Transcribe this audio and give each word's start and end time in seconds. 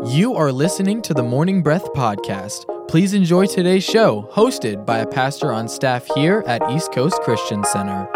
You 0.00 0.34
are 0.34 0.50
listening 0.50 1.00
to 1.02 1.14
the 1.14 1.22
Morning 1.22 1.62
Breath 1.62 1.84
Podcast. 1.92 2.66
Please 2.88 3.14
enjoy 3.14 3.46
today's 3.46 3.84
show, 3.84 4.28
hosted 4.32 4.84
by 4.84 4.98
a 4.98 5.06
pastor 5.06 5.52
on 5.52 5.68
staff 5.68 6.06
here 6.14 6.42
at 6.46 6.68
East 6.72 6.92
Coast 6.92 7.20
Christian 7.22 7.62
Center. 7.64 8.08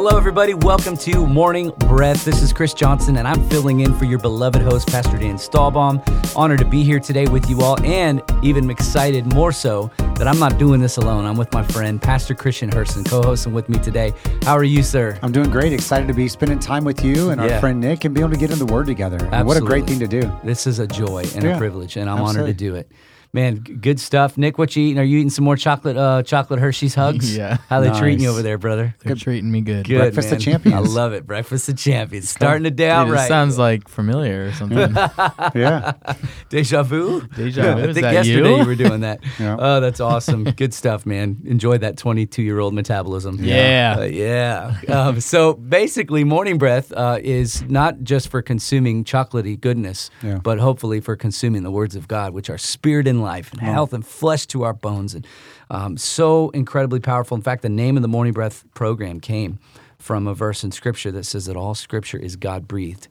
Hello, 0.00 0.16
everybody. 0.16 0.54
Welcome 0.54 0.96
to 0.98 1.26
Morning 1.26 1.70
Breath. 1.70 2.24
This 2.24 2.40
is 2.40 2.52
Chris 2.52 2.72
Johnson, 2.72 3.16
and 3.16 3.26
I'm 3.26 3.42
filling 3.50 3.80
in 3.80 3.92
for 3.98 4.04
your 4.04 4.20
beloved 4.20 4.62
host, 4.62 4.86
Pastor 4.86 5.18
Dan 5.18 5.34
Stahlbaum. 5.34 6.00
Honored 6.36 6.60
to 6.60 6.64
be 6.64 6.84
here 6.84 7.00
today 7.00 7.26
with 7.26 7.50
you 7.50 7.62
all, 7.62 7.76
and 7.84 8.22
even 8.44 8.70
excited 8.70 9.26
more 9.34 9.50
so 9.50 9.90
that 9.98 10.28
I'm 10.28 10.38
not 10.38 10.56
doing 10.56 10.80
this 10.80 10.98
alone. 10.98 11.24
I'm 11.24 11.36
with 11.36 11.52
my 11.52 11.64
friend, 11.64 12.00
Pastor 12.00 12.32
Christian 12.32 12.70
Herson, 12.70 13.04
co 13.10 13.22
hosting 13.22 13.52
with 13.52 13.68
me 13.68 13.80
today. 13.80 14.12
How 14.42 14.56
are 14.56 14.62
you, 14.62 14.84
sir? 14.84 15.18
I'm 15.20 15.32
doing 15.32 15.50
great. 15.50 15.72
Excited 15.72 16.06
to 16.06 16.14
be 16.14 16.28
spending 16.28 16.60
time 16.60 16.84
with 16.84 17.04
you 17.04 17.30
and 17.30 17.40
our 17.40 17.48
Yeah. 17.48 17.58
friend 17.58 17.80
Nick 17.80 18.04
and 18.04 18.14
be 18.14 18.20
able 18.20 18.30
to 18.30 18.38
get 18.38 18.52
in 18.52 18.60
the 18.60 18.66
Word 18.66 18.86
together. 18.86 19.18
And 19.32 19.48
what 19.48 19.56
a 19.56 19.60
great 19.60 19.88
thing 19.88 19.98
to 19.98 20.06
do. 20.06 20.30
This 20.44 20.68
is 20.68 20.78
a 20.78 20.86
joy 20.86 21.24
and 21.34 21.44
a 21.44 21.58
privilege, 21.58 21.96
and 21.96 22.08
I'm 22.08 22.20
honored 22.20 22.46
to 22.46 22.54
do 22.54 22.76
it. 22.76 22.88
Man, 23.32 23.56
good 23.56 24.00
stuff. 24.00 24.38
Nick, 24.38 24.56
what 24.56 24.74
you 24.74 24.82
eating? 24.84 24.98
Are 24.98 25.04
you 25.04 25.18
eating 25.18 25.28
some 25.30 25.44
more 25.44 25.56
chocolate 25.56 25.96
uh, 25.96 26.22
chocolate 26.22 26.60
Hershey's 26.60 26.94
hugs? 26.94 27.28
Yeah. 27.38 27.58
How 27.68 27.80
they 27.80 27.90
treating 27.96 28.20
you 28.20 28.30
over 28.30 28.42
there, 28.42 28.58
brother? 28.58 28.96
They're 29.04 29.14
treating 29.14 29.50
me 29.52 29.60
good. 29.60 29.86
Good, 29.86 29.98
Breakfast 29.98 30.28
of 30.28 30.38
man. 30.38 30.40
Champions. 30.40 30.88
I 30.88 30.92
love 30.92 31.12
it. 31.12 31.24
Breakfast 31.26 31.68
of 31.68 31.76
champions. 31.76 32.30
Starting 32.30 32.64
the 32.64 32.70
day 32.70 32.90
out 32.90 33.08
right. 33.08 33.28
sounds 33.28 33.58
like 33.58 33.86
familiar 33.86 34.46
or 34.46 34.52
something. 34.52 34.96
Yeah. 35.54 35.92
Deja 36.48 36.82
vu? 36.82 37.20
Deja 37.36 37.74
vu? 37.74 37.82
I 37.82 37.92
think 37.92 38.00
that 38.02 38.14
yesterday 38.14 38.50
you? 38.50 38.56
you? 38.58 38.64
were 38.66 38.74
doing 38.74 39.00
that. 39.00 39.20
Yeah. 39.38 39.56
Oh, 39.58 39.80
that's 39.80 40.00
awesome. 40.00 40.44
Good 40.44 40.74
stuff, 40.74 41.06
man. 41.06 41.38
Enjoy 41.44 41.78
that 41.78 41.96
22 41.96 42.42
year 42.42 42.58
old 42.58 42.74
metabolism. 42.74 43.36
Yeah. 43.40 43.96
Uh, 43.98 44.04
yeah. 44.04 44.80
Um, 44.88 45.20
so 45.20 45.54
basically, 45.54 46.24
morning 46.24 46.58
breath 46.58 46.92
uh, 46.92 47.18
is 47.22 47.62
not 47.62 48.02
just 48.02 48.28
for 48.28 48.42
consuming 48.42 49.04
chocolatey 49.04 49.60
goodness, 49.60 50.10
Yeah. 50.22 50.38
but 50.42 50.58
hopefully 50.58 51.00
for 51.00 51.14
consuming 51.16 51.62
the 51.62 51.70
words 51.70 51.94
of 51.94 52.08
God, 52.08 52.32
which 52.32 52.50
are 52.50 52.58
spirit 52.58 53.06
and 53.06 53.17
life 53.20 53.52
and 53.52 53.60
health 53.60 53.92
and 53.92 54.04
flesh 54.06 54.46
to 54.46 54.62
our 54.62 54.72
bones. 54.72 55.14
And 55.14 55.26
um, 55.70 55.96
so 55.96 56.50
incredibly 56.50 57.00
powerful. 57.00 57.36
In 57.36 57.42
fact, 57.42 57.62
the 57.62 57.68
name 57.68 57.96
of 57.96 58.02
the 58.02 58.08
morning 58.08 58.32
breath 58.32 58.64
program 58.74 59.20
came 59.20 59.58
from 59.98 60.26
a 60.26 60.34
verse 60.34 60.62
in 60.62 60.70
scripture 60.70 61.10
that 61.12 61.24
says 61.24 61.46
that 61.46 61.56
all 61.56 61.74
scripture 61.74 62.18
is 62.18 62.36
God 62.36 62.68
breathed 62.68 63.08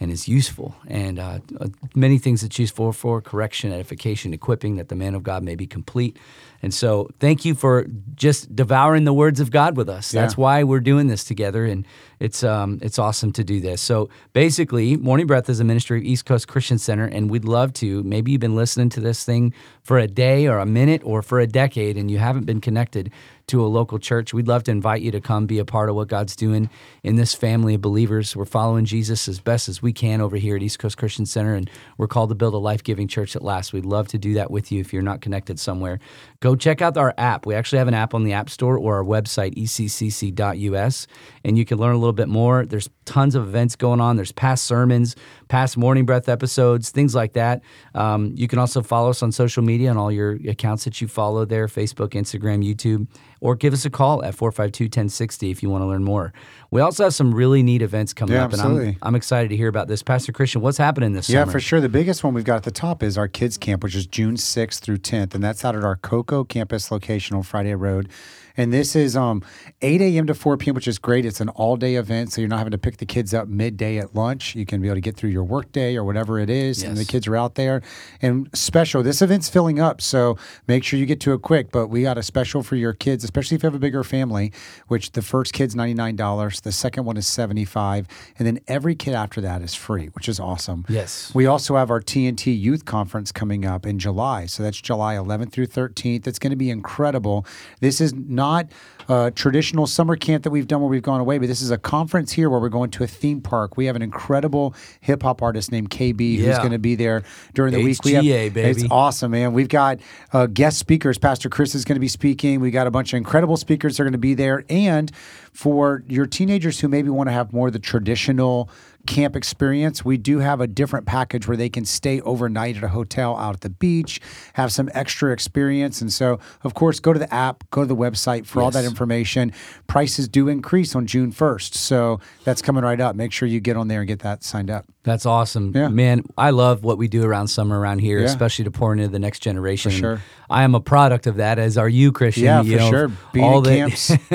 and 0.00 0.10
is 0.10 0.26
useful 0.26 0.74
and 0.88 1.18
uh, 1.18 1.38
uh, 1.60 1.66
many 1.94 2.16
things 2.18 2.42
it's 2.42 2.58
useful 2.58 2.90
for 2.92 3.20
correction 3.20 3.70
edification 3.70 4.32
equipping 4.32 4.76
that 4.76 4.88
the 4.88 4.96
man 4.96 5.14
of 5.14 5.22
god 5.22 5.42
may 5.42 5.54
be 5.54 5.66
complete 5.66 6.16
and 6.62 6.72
so 6.72 7.08
thank 7.20 7.44
you 7.44 7.54
for 7.54 7.86
just 8.14 8.54
devouring 8.56 9.04
the 9.04 9.12
words 9.12 9.40
of 9.40 9.50
god 9.50 9.76
with 9.76 9.88
us 9.88 10.10
that's 10.10 10.36
why 10.36 10.64
we're 10.64 10.80
doing 10.80 11.06
this 11.08 11.22
together 11.22 11.66
and 11.66 11.86
it's 12.20 12.44
um, 12.44 12.78
it's 12.82 12.98
awesome 12.98 13.32
to 13.32 13.42
do 13.42 13.60
this 13.60 13.80
so 13.80 14.08
basically 14.32 14.96
morning 14.96 15.26
breath 15.26 15.48
is 15.48 15.58
a 15.58 15.64
ministry 15.64 15.98
of 15.98 16.04
east 16.04 16.26
coast 16.26 16.46
christian 16.46 16.78
center 16.78 17.06
and 17.06 17.30
we'd 17.30 17.44
love 17.44 17.72
to 17.72 18.02
maybe 18.04 18.30
you've 18.30 18.40
been 18.40 18.56
listening 18.56 18.88
to 18.88 19.00
this 19.00 19.24
thing 19.24 19.52
for 19.82 19.98
a 19.98 20.06
day 20.06 20.46
or 20.46 20.58
a 20.58 20.66
minute 20.66 21.02
or 21.04 21.22
for 21.22 21.40
a 21.40 21.46
decade 21.46 21.96
and 21.96 22.10
you 22.10 22.18
haven't 22.18 22.44
been 22.44 22.60
connected 22.60 23.10
to 23.50 23.64
a 23.64 23.66
local 23.66 23.98
church, 23.98 24.32
we'd 24.32 24.46
love 24.46 24.62
to 24.64 24.70
invite 24.70 25.02
you 25.02 25.10
to 25.10 25.20
come 25.20 25.46
be 25.46 25.58
a 25.58 25.64
part 25.64 25.88
of 25.88 25.96
what 25.96 26.06
God's 26.06 26.36
doing 26.36 26.70
in 27.02 27.16
this 27.16 27.34
family 27.34 27.74
of 27.74 27.80
believers. 27.80 28.36
We're 28.36 28.44
following 28.44 28.84
Jesus 28.84 29.26
as 29.26 29.40
best 29.40 29.68
as 29.68 29.82
we 29.82 29.92
can 29.92 30.20
over 30.20 30.36
here 30.36 30.54
at 30.54 30.62
East 30.62 30.78
Coast 30.78 30.96
Christian 30.96 31.26
Center, 31.26 31.54
and 31.56 31.68
we're 31.98 32.06
called 32.06 32.28
to 32.28 32.36
build 32.36 32.54
a 32.54 32.58
life 32.58 32.84
giving 32.84 33.08
church 33.08 33.34
at 33.34 33.42
last. 33.42 33.72
We'd 33.72 33.84
love 33.84 34.06
to 34.08 34.18
do 34.18 34.34
that 34.34 34.52
with 34.52 34.70
you 34.70 34.80
if 34.80 34.92
you're 34.92 35.02
not 35.02 35.20
connected 35.20 35.58
somewhere. 35.58 35.98
Go 36.38 36.54
check 36.54 36.80
out 36.80 36.96
our 36.96 37.12
app. 37.18 37.44
We 37.44 37.56
actually 37.56 37.78
have 37.78 37.88
an 37.88 37.94
app 37.94 38.14
on 38.14 38.22
the 38.22 38.32
App 38.34 38.50
Store 38.50 38.78
or 38.78 38.96
our 38.96 39.04
website, 39.04 39.56
eccc.us, 39.56 41.06
and 41.44 41.58
you 41.58 41.64
can 41.64 41.78
learn 41.78 41.94
a 41.96 41.98
little 41.98 42.09
bit 42.12 42.28
more. 42.28 42.64
There's 42.66 42.88
tons 43.04 43.34
of 43.34 43.46
events 43.48 43.76
going 43.76 44.00
on, 44.00 44.16
there's 44.16 44.32
past 44.32 44.64
sermons, 44.64 45.16
past 45.48 45.76
Morning 45.76 46.06
Breath 46.06 46.28
episodes, 46.28 46.90
things 46.90 47.14
like 47.14 47.32
that. 47.32 47.62
Um, 47.94 48.32
you 48.36 48.46
can 48.48 48.58
also 48.58 48.82
follow 48.82 49.10
us 49.10 49.22
on 49.22 49.32
social 49.32 49.62
media 49.62 49.90
on 49.90 49.96
all 49.96 50.12
your 50.12 50.32
accounts 50.48 50.84
that 50.84 51.00
you 51.00 51.08
follow 51.08 51.44
there 51.44 51.66
Facebook, 51.66 52.10
Instagram, 52.10 52.64
YouTube 52.64 53.06
or 53.42 53.56
give 53.56 53.72
us 53.72 53.86
a 53.86 53.90
call 53.90 54.22
at 54.22 54.36
452-1060 54.36 55.50
if 55.50 55.62
you 55.62 55.70
want 55.70 55.82
to 55.82 55.86
learn 55.86 56.04
more. 56.04 56.32
We 56.70 56.80
also 56.80 57.04
have 57.04 57.14
some 57.14 57.34
really 57.34 57.62
neat 57.62 57.82
events 57.82 58.12
coming 58.12 58.34
Yeah, 58.34 58.44
up, 58.44 58.52
and 58.52 58.60
I'm, 58.60 58.70
absolutely. 58.72 58.98
I'm 59.02 59.14
excited 59.14 59.48
to 59.48 59.56
hear 59.56 59.68
about 59.68 59.88
this. 59.88 60.02
Pastor 60.02 60.30
Christian, 60.32 60.60
what's 60.60 60.78
happening 60.78 61.12
this 61.14 61.28
Yeah, 61.28 61.40
summer? 61.40 61.50
Yeah, 61.50 61.52
for 61.52 61.60
sure. 61.60 61.80
The 61.80 61.88
biggest 61.88 62.22
one 62.22 62.34
we've 62.34 62.44
got 62.44 62.56
at 62.56 62.62
the 62.64 62.70
top 62.70 63.02
is 63.02 63.16
our 63.16 63.28
kids 63.28 63.56
camp, 63.56 63.82
which 63.82 63.94
is 63.94 64.06
June 64.06 64.34
6th 64.36 64.80
through 64.80 64.98
10th, 64.98 65.34
and 65.34 65.42
that's 65.42 65.64
out 65.64 65.74
at 65.74 65.84
our 65.84 65.96
Cocoa 65.96 66.44
campus 66.44 66.90
location 66.90 67.36
on 67.36 67.42
Friday 67.42 67.74
Road. 67.74 68.08
And 68.56 68.72
this 68.72 68.96
is 68.96 69.16
um, 69.16 69.42
8 69.82 70.00
a.m. 70.00 70.26
to 70.26 70.34
4 70.34 70.56
p.m., 70.56 70.74
which 70.74 70.88
is 70.88 70.98
great. 70.98 71.24
It's 71.24 71.40
an 71.40 71.48
all-day 71.50 71.96
event, 71.96 72.32
so 72.32 72.40
you're 72.40 72.48
not 72.48 72.58
having 72.58 72.72
to 72.72 72.78
pick 72.78 72.98
the 72.98 73.06
kids 73.06 73.32
up 73.34 73.48
midday 73.48 73.98
at 73.98 74.14
lunch. 74.14 74.54
You 74.54 74.66
can 74.66 74.80
be 74.80 74.88
able 74.88 74.96
to 74.96 75.00
get 75.00 75.16
through 75.16 75.30
your 75.30 75.44
workday 75.44 75.96
or 75.96 76.04
whatever 76.04 76.38
it 76.38 76.50
is, 76.50 76.82
and 76.82 76.96
the 76.96 77.04
kids 77.04 77.26
are 77.26 77.36
out 77.36 77.54
there. 77.54 77.82
And 78.22 78.48
special, 78.54 79.02
this 79.02 79.22
event's 79.22 79.48
filling 79.48 79.80
up, 79.80 80.00
so 80.00 80.36
make 80.66 80.84
sure 80.84 80.98
you 80.98 81.06
get 81.06 81.20
to 81.20 81.32
it 81.32 81.42
quick. 81.42 81.70
But 81.70 81.88
we 81.88 82.02
got 82.02 82.18
a 82.18 82.22
special 82.22 82.62
for 82.62 82.76
your 82.76 82.92
kids, 82.92 83.24
especially 83.24 83.56
if 83.56 83.62
you 83.62 83.66
have 83.68 83.74
a 83.74 83.78
bigger 83.78 84.04
family. 84.04 84.52
Which 84.88 85.12
the 85.12 85.22
first 85.22 85.52
kid's 85.52 85.74
$99, 85.74 86.62
the 86.62 86.72
second 86.72 87.04
one 87.04 87.16
is 87.16 87.26
75, 87.26 88.06
and 88.38 88.46
then 88.46 88.60
every 88.66 88.94
kid 88.94 89.14
after 89.14 89.40
that 89.40 89.62
is 89.62 89.74
free, 89.74 90.06
which 90.08 90.28
is 90.28 90.40
awesome. 90.40 90.84
Yes. 90.88 91.32
We 91.34 91.46
also 91.46 91.76
have 91.76 91.90
our 91.90 92.00
TNT 92.00 92.58
Youth 92.58 92.84
Conference 92.84 93.32
coming 93.32 93.64
up 93.64 93.86
in 93.86 93.98
July. 93.98 94.46
So 94.46 94.62
that's 94.62 94.80
July 94.80 95.14
11th 95.14 95.52
through 95.52 95.68
13th. 95.68 96.26
It's 96.26 96.38
going 96.38 96.50
to 96.50 96.56
be 96.56 96.70
incredible. 96.70 97.46
This 97.80 98.00
is 98.00 98.12
not 98.40 98.72
a 99.10 99.30
traditional 99.30 99.86
summer 99.86 100.16
camp 100.16 100.44
that 100.44 100.50
we've 100.50 100.66
done 100.66 100.80
where 100.80 100.88
we've 100.88 101.02
gone 101.02 101.20
away, 101.20 101.36
but 101.36 101.46
this 101.46 101.60
is 101.60 101.70
a 101.70 101.76
conference 101.76 102.32
here 102.32 102.48
where 102.48 102.58
we're 102.58 102.70
going 102.70 102.90
to 102.90 103.04
a 103.04 103.06
theme 103.06 103.40
park. 103.40 103.76
We 103.76 103.84
have 103.84 103.96
an 103.96 104.02
incredible 104.02 104.74
hip 105.00 105.22
hop 105.22 105.42
artist 105.42 105.70
named 105.70 105.90
KB 105.90 106.38
who's 106.38 106.56
going 106.58 106.70
to 106.70 106.78
be 106.78 106.94
there 106.94 107.22
during 107.52 107.74
the 107.74 107.82
week. 107.82 108.02
We 108.02 108.12
have, 108.12 108.24
HGA, 108.24 108.54
baby. 108.54 108.70
It's 108.70 108.84
awesome, 108.90 109.32
man. 109.32 109.52
We've 109.52 109.68
got 109.68 109.98
uh, 110.32 110.46
guest 110.46 110.78
speakers. 110.78 111.18
Pastor 111.18 111.50
Chris 111.50 111.74
is 111.74 111.84
going 111.84 111.96
to 111.96 112.00
be 112.00 112.08
speaking. 112.08 112.60
We 112.60 112.70
got 112.70 112.86
a 112.86 112.90
bunch 112.90 113.12
of 113.12 113.18
incredible 113.18 113.58
speakers 113.58 113.96
that 113.96 114.04
are 114.04 114.06
going 114.06 114.12
to 114.12 114.18
be 114.18 114.34
there. 114.34 114.64
And 114.70 115.12
for 115.52 116.02
your 116.08 116.26
teenagers 116.26 116.80
who 116.80 116.88
maybe 116.88 117.10
want 117.10 117.28
to 117.28 117.32
have 117.32 117.52
more 117.52 117.66
of 117.66 117.72
the 117.74 117.78
traditional 117.78 118.70
camp 119.06 119.34
experience, 119.36 120.04
we 120.04 120.16
do 120.16 120.38
have 120.38 120.60
a 120.60 120.66
different 120.66 121.06
package 121.06 121.46
where 121.48 121.56
they 121.56 121.68
can 121.68 121.84
stay 121.84 122.20
overnight 122.20 122.76
at 122.76 122.82
a 122.84 122.88
hotel 122.88 123.36
out 123.36 123.54
at 123.54 123.60
the 123.62 123.70
beach, 123.70 124.20
have 124.54 124.72
some 124.72 124.88
extra 124.94 125.32
experience. 125.32 126.00
And 126.00 126.12
so, 126.12 126.38
of 126.62 126.74
course, 126.74 127.00
go 127.00 127.12
to 127.12 127.18
the 127.18 127.32
app, 127.32 127.64
go 127.70 127.82
to 127.82 127.86
the 127.86 127.96
website 127.96 128.46
for 128.46 128.62
all 128.62 128.70
that 128.70 128.84
information. 128.84 129.52
Prices 129.86 130.28
do 130.28 130.48
increase 130.48 130.94
on 130.94 131.06
June 131.06 131.32
1st. 131.32 131.74
So 131.74 132.20
that's 132.44 132.62
coming 132.62 132.84
right 132.84 133.00
up. 133.00 133.16
Make 133.16 133.32
sure 133.32 133.48
you 133.48 133.60
get 133.60 133.76
on 133.76 133.88
there 133.88 134.00
and 134.00 134.08
get 134.08 134.20
that 134.20 134.44
signed 134.44 134.70
up. 134.70 134.86
That's 135.02 135.24
awesome. 135.26 135.72
Yeah. 135.74 135.88
Man, 135.88 136.24
I 136.36 136.50
love 136.50 136.84
what 136.84 136.98
we 136.98 137.08
do 137.08 137.24
around 137.24 137.48
summer 137.48 137.78
around 137.78 138.00
here, 138.00 138.18
Yeah. 138.20 138.26
especially 138.26 138.66
to 138.66 138.70
pour 138.70 138.92
into 138.92 139.08
the 139.08 139.18
next 139.18 139.38
generation. 139.40 139.90
For 139.92 139.96
sure. 139.96 140.22
I 140.50 140.62
am 140.62 140.74
a 140.74 140.80
product 140.80 141.26
of 141.26 141.36
that, 141.36 141.58
as 141.58 141.78
are 141.78 141.88
you, 141.88 142.12
Christian. 142.12 142.44
Yeah, 142.44 142.62
you 142.62 142.72
for 142.76 142.78
know, 142.84 142.90
sure. 142.90 143.12
Being 143.32 143.44
all 143.46 143.58
in 143.58 143.62
the- 143.64 143.70
camps. 143.70 144.10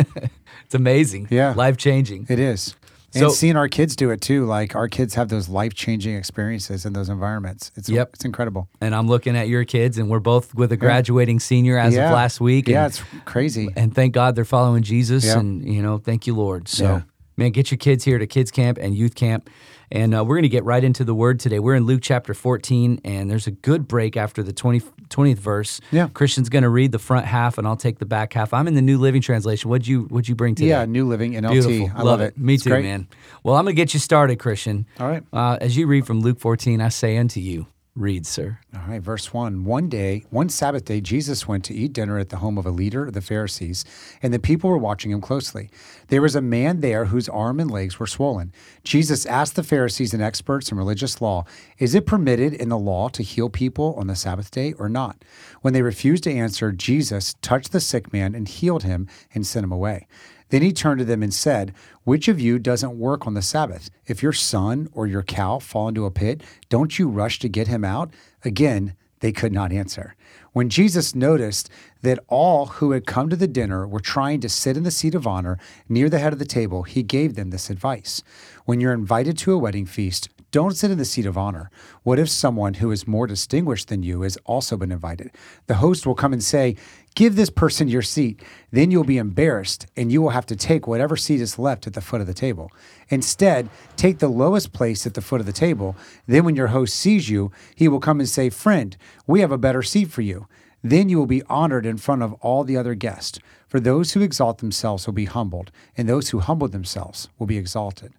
it's 0.66 0.74
amazing. 0.74 1.28
Yeah. 1.30 1.54
Life 1.56 1.78
changing. 1.78 2.26
It 2.30 2.40
is. 2.40 2.76
So- 3.16 3.26
and 3.26 3.34
seeing 3.34 3.56
our 3.56 3.68
kids 3.68 3.96
do 3.96 4.12
it 4.12 4.22
too, 4.22 4.46
like 4.46 4.76
our 4.76 4.88
kids 4.88 5.16
have 5.16 5.30
those 5.30 5.48
life 5.50 5.74
changing 5.74 6.16
experiences 6.16 6.86
in 6.86 6.94
those 6.94 7.10
environments. 7.10 7.72
It's 7.76 7.90
Yep. 7.90 8.12
it's 8.14 8.26
incredible. 8.26 8.68
And 8.82 8.94
I'm 8.94 9.08
looking 9.08 9.36
at 9.38 9.48
your 9.48 9.64
kids, 9.66 9.98
and 9.98 10.10
we're 10.10 10.20
both 10.20 10.54
with 10.54 10.72
a 10.72 10.78
graduating 10.78 11.40
senior 11.40 11.78
as 11.78 11.96
yeah. 11.96 12.08
of 12.08 12.14
last 12.14 12.40
week. 12.42 12.68
Yeah, 12.68 12.86
and- 12.86 12.94
it's 12.94 13.04
crazy. 13.26 13.70
and 13.76 13.94
thank 13.94 14.14
God 14.14 14.36
they're 14.36 14.46
following 14.46 14.84
Jesus. 14.84 15.26
Yeah. 15.26 15.40
And 15.40 15.64
you 15.68 15.82
know, 15.82 15.98
thank 15.98 16.28
you, 16.28 16.36
Lord. 16.36 16.68
So, 16.68 16.84
Yeah. 16.86 17.02
man, 17.38 17.52
get 17.52 17.72
your 17.72 17.78
kids 17.78 18.04
here 18.04 18.18
to 18.20 18.28
kids 18.28 18.52
camp 18.52 18.78
and 18.80 18.96
youth 18.96 19.16
camp, 19.16 19.50
and 19.92 20.16
uh, 20.16 20.24
we're 20.24 20.36
going 20.36 20.44
to 20.44 20.50
get 20.50 20.64
right 20.64 20.84
into 20.84 21.04
the 21.04 21.14
Word 21.16 21.40
today. 21.40 21.60
We're 21.60 21.76
in 21.76 21.86
Luke 21.86 22.02
chapter 22.02 22.34
14, 22.34 23.02
and 23.04 23.30
there's 23.30 23.48
a 23.48 23.52
good 23.52 23.88
break 23.88 24.18
after 24.18 24.44
the 24.44 24.54
20, 24.54 24.82
20th 25.10 25.38
verse. 25.38 25.82
Yeah. 25.92 26.08
Christian's 26.14 26.50
going 26.50 26.64
to 26.64 26.70
read 26.70 26.92
the 26.92 27.00
front 27.00 27.26
half, 27.26 27.58
and 27.58 27.68
I'll 27.68 27.76
take 27.78 28.00
the 28.00 28.06
back 28.06 28.34
half. 28.34 28.54
I'm 28.54 28.68
in 28.68 28.76
the 28.76 28.82
New 28.82 28.98
Living 28.98 29.22
Translation. 29.22 29.70
What'd 29.70 29.88
you 29.88 30.04
What'd 30.04 30.28
you 30.28 30.36
bring 30.36 30.56
today? 30.56 30.70
Yeah, 30.70 30.86
New 30.86 31.08
Living 31.08 31.34
NLT. 31.34 31.52
Beautiful. 31.52 31.92
I 31.96 32.02
love, 32.04 32.22
it. 32.22 32.38
Me 32.38 32.56
It's 32.56 32.64
too, 32.64 32.70
great. 32.72 32.84
man. 32.84 33.08
Well, 33.44 33.56
I'm 33.56 33.66
going 33.66 33.76
to 33.76 33.82
get 33.82 33.94
you 33.94 34.00
started, 34.00 34.38
Christian. 34.40 34.86
All 35.00 35.08
right. 35.08 35.24
Uh, 35.32 35.58
as 35.62 35.78
you 35.78 35.88
read 35.88 36.06
from 36.06 36.22
Luke 36.22 36.40
14, 36.40 36.82
I 36.82 36.90
say 36.90 37.18
unto 37.18 37.40
you, 37.40 37.68
read, 37.96 38.28
sir. 38.28 38.60
All 38.76 38.84
right, 38.90 39.02
verse 39.02 39.34
1. 39.34 39.64
One 39.64 39.88
day, 39.88 40.26
one 40.30 40.50
Sabbath 40.50 40.84
day, 40.84 41.00
Jesus 41.00 41.48
went 41.48 41.64
to 41.66 41.74
eat 41.74 41.94
dinner 41.94 42.20
at 42.20 42.28
the 42.28 42.38
home 42.38 42.58
of 42.58 42.66
a 42.66 42.72
leader 42.72 43.06
of 43.06 43.14
the 43.14 43.22
Pharisees, 43.22 43.86
and 44.22 44.34
the 44.34 44.40
people 44.40 44.70
were 44.70 44.78
watching 44.78 45.12
him 45.12 45.22
closely. 45.22 45.70
There 46.10 46.22
was 46.22 46.36
a 46.36 46.42
man 46.42 46.82
there 46.82 47.06
whose 47.06 47.30
arm 47.30 47.60
and 47.60 47.72
legs 47.72 47.98
were 47.98 48.08
swollen. 48.08 48.52
Jesus 48.84 49.26
asked 49.26 49.56
the 49.56 49.64
Pharisees 49.64 50.14
and 50.14 50.22
experts 50.22 50.72
in 50.72 50.78
religious 50.78 51.22
law, 51.22 51.46
Is 51.78 51.96
it 51.96 52.06
permitted 52.06 52.54
in 52.54 52.68
the 52.68 52.78
law 52.78 53.08
to 53.10 53.24
heal 53.24 53.50
people 53.50 53.96
on 53.98 54.08
the 54.08 54.16
Sabbath 54.16 54.52
day 54.52 54.74
or 54.74 54.90
not? 54.90 55.24
When 55.62 55.74
they 55.74 55.82
refused 55.82 56.26
to 56.26 56.34
answer, 56.34 56.74
Jesus 56.74 57.36
touched 57.42 57.72
the 57.72 57.80
sick 57.80 58.12
man 58.12 58.36
and 58.36 58.48
healed 58.48 58.84
him 58.84 59.08
and 59.34 59.48
sent 59.48 59.64
him 59.64 59.72
away. 59.72 60.08
Then 60.50 60.62
he 60.62 60.72
turned 60.72 61.00
to 61.00 61.06
them 61.06 61.24
and 61.24 61.34
said, 61.34 61.74
Which 62.04 62.28
of 62.28 62.40
you 62.40 62.60
doesn't 62.60 63.00
work 63.00 63.26
on 63.26 63.34
the 63.34 63.42
Sabbath? 63.42 63.90
If 64.06 64.22
your 64.22 64.34
son 64.34 64.90
or 64.94 65.08
your 65.08 65.24
cow 65.24 65.60
fall 65.60 65.88
into 65.88 66.06
a 66.06 66.12
pit, 66.12 66.42
don't 66.70 66.98
you 67.00 67.08
rush 67.08 67.40
to 67.40 67.50
get 67.50 67.68
him 67.68 67.84
out? 67.84 68.14
Again, 68.44 68.96
they 69.22 69.32
could 69.32 69.52
not 69.52 69.72
answer. 69.72 70.16
When 70.52 70.70
Jesus 70.70 71.16
noticed 71.16 71.70
that 72.02 72.20
all 72.28 72.68
who 72.68 72.92
had 72.92 73.08
come 73.08 73.30
to 73.30 73.36
the 73.36 73.48
dinner 73.48 73.88
were 73.88 74.00
trying 74.00 74.40
to 74.42 74.50
sit 74.50 74.78
in 74.78 74.84
the 74.84 74.92
seat 74.92 75.16
of 75.16 75.26
honor 75.26 75.58
near 75.90 76.10
the 76.10 76.20
head 76.20 76.32
of 76.32 76.40
the 76.40 76.46
table, 76.46 76.84
he 76.84 77.02
gave 77.02 77.36
them 77.36 77.50
this 77.50 77.70
advice 77.70 78.22
When 78.66 78.80
you're 78.80 78.94
invited 78.94 79.38
to 79.40 79.54
a 79.54 79.58
wedding 79.58 79.86
feast, 79.86 80.30
don't 80.52 80.78
sit 80.78 80.92
in 80.92 80.98
the 80.98 81.04
seat 81.04 81.26
of 81.26 81.38
honor. 81.38 81.70
What 82.04 82.20
if 82.20 82.30
someone 82.30 82.76
who 82.76 82.90
is 82.92 83.06
more 83.06 83.28
distinguished 83.28 83.90
than 83.90 84.04
you 84.04 84.22
has 84.22 84.38
also 84.46 84.78
been 84.78 84.92
invited? 84.92 85.32
The 85.68 85.76
host 85.76 86.06
will 86.06 86.16
come 86.16 86.32
and 86.32 86.42
say, 86.42 86.78
Give 87.16 87.38
this 87.38 87.50
person 87.50 87.88
your 87.88 88.02
seat. 88.02 88.44
Then 88.72 88.92
you'll 88.92 89.06
be 89.06 89.18
embarrassed 89.18 89.88
and 89.96 90.12
you 90.12 90.22
will 90.22 90.32
have 90.32 90.46
to 90.48 90.56
take 90.56 90.86
whatever 90.86 91.16
seat 91.16 91.40
is 91.40 91.58
left 91.58 91.88
at 91.88 91.94
the 91.94 92.02
foot 92.02 92.20
of 92.20 92.28
the 92.28 92.34
table. 92.34 92.70
Instead, 93.08 93.70
take 93.96 94.20
the 94.20 94.28
lowest 94.28 94.74
place 94.74 95.08
at 95.08 95.14
the 95.14 95.22
foot 95.22 95.40
of 95.40 95.46
the 95.46 95.54
table. 95.54 95.96
Then, 96.28 96.44
when 96.44 96.58
your 96.58 96.68
host 96.68 96.94
sees 96.94 97.30
you, 97.30 97.52
he 97.74 97.88
will 97.88 98.02
come 98.02 98.20
and 98.20 98.28
say, 98.28 98.50
Friend, 98.50 98.96
we 99.26 99.40
have 99.40 99.52
a 99.52 99.58
better 99.58 99.82
seat 99.82 100.10
for 100.12 100.22
you. 100.22 100.48
Then 100.84 101.08
you 101.08 101.18
will 101.18 101.26
be 101.26 101.42
honored 101.44 101.86
in 101.86 101.98
front 101.98 102.22
of 102.22 102.34
all 102.42 102.66
the 102.66 102.78
other 102.78 102.96
guests. 102.96 103.40
For 103.70 103.80
those 103.80 104.12
who 104.12 104.22
exalt 104.22 104.58
themselves 104.58 105.08
will 105.08 105.14
be 105.14 105.26
humbled, 105.26 105.72
and 105.98 106.08
those 106.08 106.30
who 106.30 106.40
humble 106.40 106.68
themselves 106.68 107.30
will 107.40 107.48
be 107.48 107.58
exalted. 107.58 108.14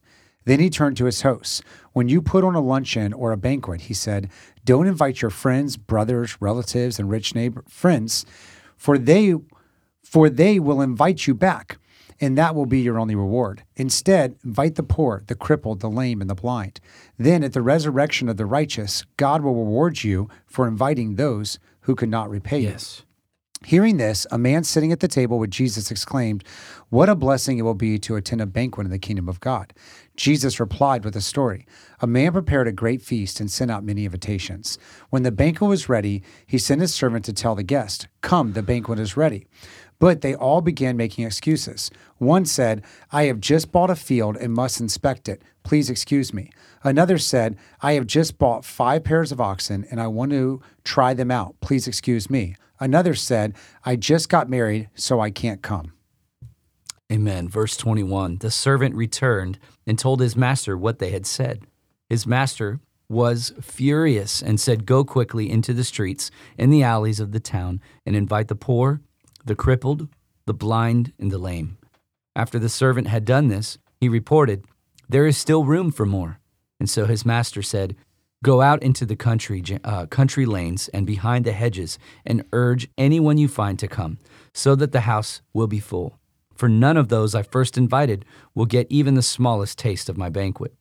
Then 0.46 0.58
he 0.58 0.70
turned 0.70 0.96
to 0.96 1.04
his 1.04 1.22
hosts. 1.22 1.62
When 1.92 2.08
you 2.08 2.22
put 2.22 2.44
on 2.44 2.54
a 2.54 2.60
luncheon 2.60 3.12
or 3.12 3.32
a 3.32 3.36
banquet, 3.36 3.82
he 3.82 3.94
said, 3.94 4.30
Don't 4.64 4.86
invite 4.86 5.20
your 5.20 5.30
friends, 5.30 5.76
brothers, 5.76 6.40
relatives, 6.40 6.98
and 6.98 7.10
rich 7.10 7.34
neighbor 7.34 7.62
friends 7.68 8.24
for 8.76 8.98
they 8.98 9.34
for 10.02 10.30
they 10.30 10.60
will 10.60 10.80
invite 10.80 11.26
you 11.26 11.34
back 11.34 11.78
and 12.20 12.36
that 12.38 12.54
will 12.54 12.66
be 12.66 12.80
your 12.80 12.98
only 12.98 13.14
reward. 13.14 13.62
Instead, 13.76 14.36
invite 14.44 14.76
the 14.76 14.82
poor, 14.82 15.22
the 15.26 15.34
crippled, 15.34 15.80
the 15.80 15.90
lame, 15.90 16.20
and 16.20 16.30
the 16.30 16.34
blind. 16.34 16.80
Then, 17.18 17.44
at 17.44 17.52
the 17.52 17.62
resurrection 17.62 18.28
of 18.28 18.36
the 18.36 18.46
righteous, 18.46 19.04
God 19.16 19.42
will 19.42 19.54
reward 19.54 20.02
you 20.02 20.28
for 20.46 20.66
inviting 20.66 21.14
those 21.14 21.58
who 21.80 21.94
could 21.94 22.08
not 22.08 22.30
repay 22.30 22.60
you. 22.60 22.68
Yes. 22.68 23.02
Hearing 23.64 23.96
this, 23.96 24.26
a 24.30 24.38
man 24.38 24.64
sitting 24.64 24.92
at 24.92 25.00
the 25.00 25.08
table 25.08 25.38
with 25.38 25.50
Jesus 25.50 25.90
exclaimed, 25.90 26.44
What 26.90 27.08
a 27.08 27.14
blessing 27.14 27.58
it 27.58 27.62
will 27.62 27.74
be 27.74 27.98
to 28.00 28.14
attend 28.14 28.40
a 28.40 28.46
banquet 28.46 28.84
in 28.84 28.90
the 28.90 28.98
kingdom 28.98 29.28
of 29.28 29.40
God. 29.40 29.72
Jesus 30.14 30.60
replied 30.60 31.04
with 31.04 31.16
a 31.16 31.20
story. 31.20 31.66
A 32.00 32.06
man 32.06 32.32
prepared 32.32 32.68
a 32.68 32.72
great 32.72 33.00
feast 33.00 33.40
and 33.40 33.50
sent 33.50 33.70
out 33.70 33.82
many 33.82 34.04
invitations. 34.04 34.78
When 35.08 35.22
the 35.22 35.32
banquet 35.32 35.68
was 35.68 35.88
ready, 35.88 36.22
he 36.46 36.58
sent 36.58 36.82
his 36.82 36.94
servant 36.94 37.24
to 37.24 37.32
tell 37.32 37.54
the 37.54 37.62
guest, 37.62 38.08
Come, 38.20 38.52
the 38.52 38.62
banquet 38.62 38.98
is 38.98 39.16
ready. 39.16 39.46
But 39.98 40.20
they 40.20 40.34
all 40.34 40.60
began 40.60 40.98
making 40.98 41.24
excuses. 41.24 41.90
One 42.18 42.44
said, 42.44 42.84
I 43.10 43.24
have 43.24 43.40
just 43.40 43.72
bought 43.72 43.90
a 43.90 43.96
field 43.96 44.36
and 44.36 44.52
must 44.52 44.80
inspect 44.80 45.28
it. 45.28 45.40
Please 45.62 45.88
excuse 45.88 46.34
me. 46.34 46.50
Another 46.84 47.16
said, 47.16 47.56
I 47.80 47.94
have 47.94 48.06
just 48.06 48.38
bought 48.38 48.66
five 48.66 49.04
pairs 49.04 49.32
of 49.32 49.40
oxen 49.40 49.86
and 49.90 50.00
I 50.00 50.06
want 50.08 50.32
to 50.32 50.60
try 50.84 51.14
them 51.14 51.30
out. 51.30 51.56
Please 51.60 51.88
excuse 51.88 52.28
me. 52.28 52.56
Another 52.78 53.14
said, 53.14 53.54
I 53.84 53.96
just 53.96 54.28
got 54.28 54.50
married, 54.50 54.88
so 54.94 55.20
I 55.20 55.30
can't 55.30 55.62
come. 55.62 55.92
Amen. 57.10 57.48
Verse 57.48 57.76
21 57.76 58.38
The 58.38 58.50
servant 58.50 58.94
returned 58.94 59.58
and 59.86 59.98
told 59.98 60.20
his 60.20 60.36
master 60.36 60.76
what 60.76 60.98
they 60.98 61.10
had 61.10 61.26
said. 61.26 61.62
His 62.08 62.26
master 62.26 62.80
was 63.08 63.52
furious 63.60 64.42
and 64.42 64.58
said, 64.58 64.86
Go 64.86 65.04
quickly 65.04 65.48
into 65.48 65.72
the 65.72 65.84
streets 65.84 66.30
and 66.58 66.72
the 66.72 66.82
alleys 66.82 67.20
of 67.20 67.32
the 67.32 67.40
town 67.40 67.80
and 68.04 68.16
invite 68.16 68.48
the 68.48 68.56
poor, 68.56 69.00
the 69.44 69.54
crippled, 69.54 70.08
the 70.46 70.54
blind, 70.54 71.12
and 71.18 71.30
the 71.30 71.38
lame. 71.38 71.78
After 72.34 72.58
the 72.58 72.68
servant 72.68 73.06
had 73.06 73.24
done 73.24 73.48
this, 73.48 73.78
he 74.00 74.08
reported, 74.08 74.64
There 75.08 75.26
is 75.26 75.38
still 75.38 75.64
room 75.64 75.92
for 75.92 76.06
more. 76.06 76.40
And 76.78 76.90
so 76.90 77.06
his 77.06 77.24
master 77.24 77.62
said, 77.62 77.96
Go 78.44 78.60
out 78.60 78.82
into 78.82 79.06
the 79.06 79.16
country, 79.16 79.62
uh, 79.84 80.06
country 80.06 80.46
lanes 80.46 80.88
and 80.88 81.06
behind 81.06 81.44
the 81.44 81.52
hedges 81.52 81.98
and 82.24 82.44
urge 82.52 82.88
anyone 82.96 83.38
you 83.38 83.48
find 83.48 83.78
to 83.78 83.88
come, 83.88 84.18
so 84.52 84.74
that 84.74 84.92
the 84.92 85.00
house 85.00 85.40
will 85.52 85.66
be 85.66 85.80
full 85.80 86.18
for 86.56 86.68
none 86.68 86.96
of 86.96 87.08
those 87.08 87.34
I 87.34 87.42
first 87.42 87.78
invited 87.78 88.24
will 88.54 88.66
get 88.66 88.86
even 88.90 89.14
the 89.14 89.22
smallest 89.22 89.78
taste 89.78 90.08
of 90.08 90.16
my 90.16 90.28
banquet. 90.28 90.74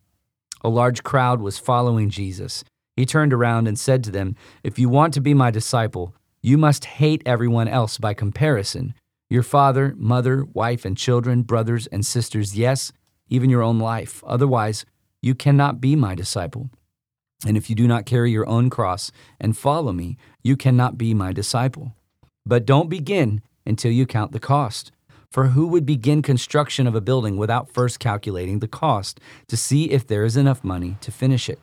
A 0.61 0.69
large 0.69 1.03
crowd 1.03 1.41
was 1.41 1.59
following 1.59 2.09
Jesus. 2.09 2.63
He 2.95 3.05
turned 3.05 3.33
around 3.33 3.67
and 3.67 3.77
said 3.77 4.03
to 4.05 4.11
them, 4.11 4.35
If 4.63 4.79
you 4.79 4.89
want 4.89 5.13
to 5.13 5.21
be 5.21 5.33
my 5.33 5.51
disciple, 5.51 6.15
you 6.41 6.57
must 6.57 6.85
hate 6.85 7.21
everyone 7.25 7.67
else 7.67 7.97
by 7.97 8.13
comparison 8.13 8.95
your 9.27 9.43
father, 9.43 9.95
mother, 9.97 10.45
wife, 10.45 10.85
and 10.85 10.95
children, 10.95 11.41
brothers 11.41 11.87
and 11.87 12.05
sisters, 12.05 12.55
yes, 12.55 12.93
even 13.27 13.49
your 13.49 13.63
own 13.63 13.79
life. 13.79 14.23
Otherwise, 14.23 14.85
you 15.19 15.33
cannot 15.33 15.81
be 15.81 15.95
my 15.95 16.13
disciple. 16.13 16.69
And 17.45 17.57
if 17.57 17.69
you 17.69 17.75
do 17.75 17.87
not 17.87 18.05
carry 18.05 18.31
your 18.31 18.47
own 18.47 18.69
cross 18.69 19.11
and 19.39 19.57
follow 19.57 19.91
me, 19.91 20.17
you 20.43 20.55
cannot 20.55 20.97
be 20.97 21.13
my 21.13 21.33
disciple. 21.33 21.93
But 22.45 22.65
don't 22.65 22.89
begin 22.89 23.41
until 23.65 23.91
you 23.91 24.05
count 24.05 24.31
the 24.31 24.39
cost 24.39 24.91
for 25.31 25.47
who 25.47 25.67
would 25.67 25.85
begin 25.85 26.21
construction 26.21 26.87
of 26.87 26.95
a 26.95 27.01
building 27.01 27.35
without 27.35 27.69
first 27.69 27.99
calculating 27.99 28.59
the 28.59 28.69
cost 28.69 29.19
to 29.47 29.57
see 29.57 29.91
if 29.91 30.07
there 30.07 30.23
is 30.23 30.37
enough 30.37 30.63
money 30.63 30.97
to 31.01 31.11
finish 31.11 31.49
it? 31.49 31.59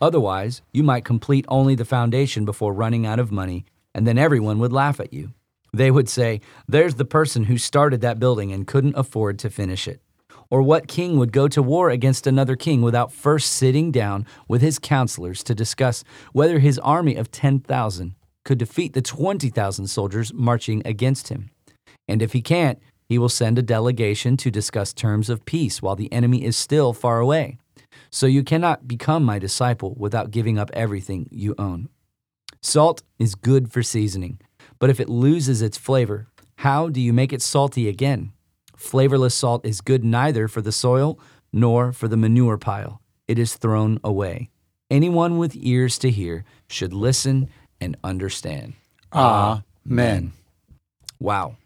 Otherwise, 0.00 0.62
you 0.72 0.82
might 0.82 1.04
complete 1.04 1.44
only 1.48 1.74
the 1.74 1.84
foundation 1.84 2.46
before 2.46 2.72
running 2.72 3.04
out 3.04 3.18
of 3.18 3.30
money, 3.30 3.66
and 3.94 4.06
then 4.06 4.16
everyone 4.16 4.58
would 4.58 4.72
laugh 4.72 5.00
at 5.00 5.12
you. 5.12 5.34
They 5.72 5.90
would 5.90 6.08
say, 6.08 6.40
There's 6.66 6.94
the 6.94 7.04
person 7.04 7.44
who 7.44 7.58
started 7.58 8.00
that 8.00 8.18
building 8.18 8.52
and 8.52 8.66
couldn't 8.66 8.96
afford 8.96 9.38
to 9.40 9.50
finish 9.50 9.86
it. 9.86 10.00
Or 10.50 10.62
what 10.62 10.88
king 10.88 11.16
would 11.16 11.32
go 11.32 11.46
to 11.48 11.62
war 11.62 11.90
against 11.90 12.26
another 12.26 12.56
king 12.56 12.82
without 12.82 13.12
first 13.12 13.52
sitting 13.52 13.92
down 13.92 14.26
with 14.48 14.62
his 14.62 14.78
counselors 14.78 15.44
to 15.44 15.54
discuss 15.54 16.02
whether 16.32 16.58
his 16.58 16.78
army 16.80 17.14
of 17.14 17.30
10,000 17.30 18.14
could 18.44 18.58
defeat 18.58 18.92
the 18.92 19.02
20,000 19.02 19.86
soldiers 19.86 20.34
marching 20.34 20.82
against 20.84 21.28
him? 21.28 21.50
And 22.08 22.20
if 22.20 22.32
he 22.32 22.42
can't, 22.42 22.80
he 23.08 23.18
will 23.18 23.28
send 23.28 23.58
a 23.58 23.62
delegation 23.62 24.36
to 24.38 24.50
discuss 24.50 24.92
terms 24.92 25.30
of 25.30 25.44
peace 25.44 25.80
while 25.80 25.96
the 25.96 26.12
enemy 26.12 26.44
is 26.44 26.56
still 26.56 26.92
far 26.92 27.20
away. 27.20 27.58
So 28.10 28.26
you 28.26 28.42
cannot 28.42 28.88
become 28.88 29.24
my 29.24 29.38
disciple 29.38 29.94
without 29.96 30.30
giving 30.30 30.58
up 30.58 30.70
everything 30.72 31.28
you 31.30 31.54
own. 31.58 31.88
Salt 32.62 33.02
is 33.18 33.34
good 33.34 33.72
for 33.72 33.82
seasoning, 33.82 34.40
but 34.78 34.90
if 34.90 35.00
it 35.00 35.08
loses 35.08 35.62
its 35.62 35.78
flavor, 35.78 36.26
how 36.58 36.88
do 36.88 37.00
you 37.00 37.12
make 37.12 37.32
it 37.32 37.42
salty 37.42 37.88
again? 37.88 38.32
Flavorless 38.80 39.34
salt 39.34 39.66
is 39.66 39.82
good 39.82 40.02
neither 40.04 40.48
for 40.48 40.62
the 40.62 40.72
soil 40.72 41.18
nor 41.52 41.92
for 41.92 42.08
the 42.08 42.16
manure 42.16 42.56
pile. 42.56 43.02
It 43.28 43.38
is 43.38 43.54
thrown 43.54 44.00
away. 44.02 44.48
Anyone 44.90 45.36
with 45.36 45.54
ears 45.54 45.98
to 45.98 46.10
hear 46.10 46.44
should 46.66 46.94
listen 46.94 47.50
and 47.78 47.94
understand. 48.02 48.72
Amen. 49.12 50.32
Wow. 51.20 51.56